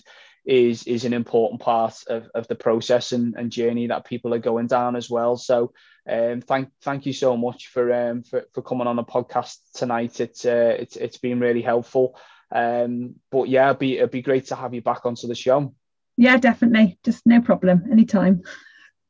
[0.50, 4.38] is is an important part of, of the process and, and journey that people are
[4.40, 5.36] going down as well.
[5.36, 5.72] So
[6.10, 10.18] um, thank thank you so much for um for, for coming on the podcast tonight.
[10.18, 12.18] It's uh, it's it's been really helpful.
[12.50, 15.72] Um, but yeah, it'd be it'd be great to have you back onto the show.
[16.16, 16.98] Yeah, definitely.
[17.04, 17.84] Just no problem.
[17.88, 18.42] Anytime.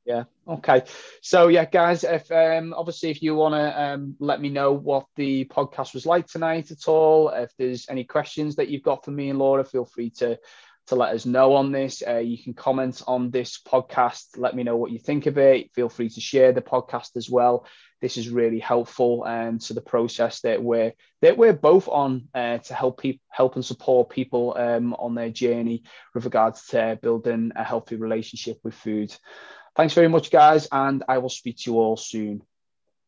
[0.05, 0.25] Yeah.
[0.47, 0.83] Okay.
[1.23, 5.07] So yeah, guys, if um obviously if you want to um let me know what
[5.17, 9.11] the podcast was like tonight at all, if there's any questions that you've got for
[9.11, 10.39] me and Laura, feel free to
[10.91, 12.03] to let us know on this.
[12.07, 14.37] Uh, you can comment on this podcast.
[14.37, 15.73] Let me know what you think of it.
[15.73, 17.65] Feel free to share the podcast as well.
[18.01, 22.59] This is really helpful um, to the process that we're that we're both on uh,
[22.59, 27.53] to help people help and support people um, on their journey with regards to building
[27.55, 29.15] a healthy relationship with food.
[29.77, 32.43] Thanks very much, guys, and I will speak to you all soon.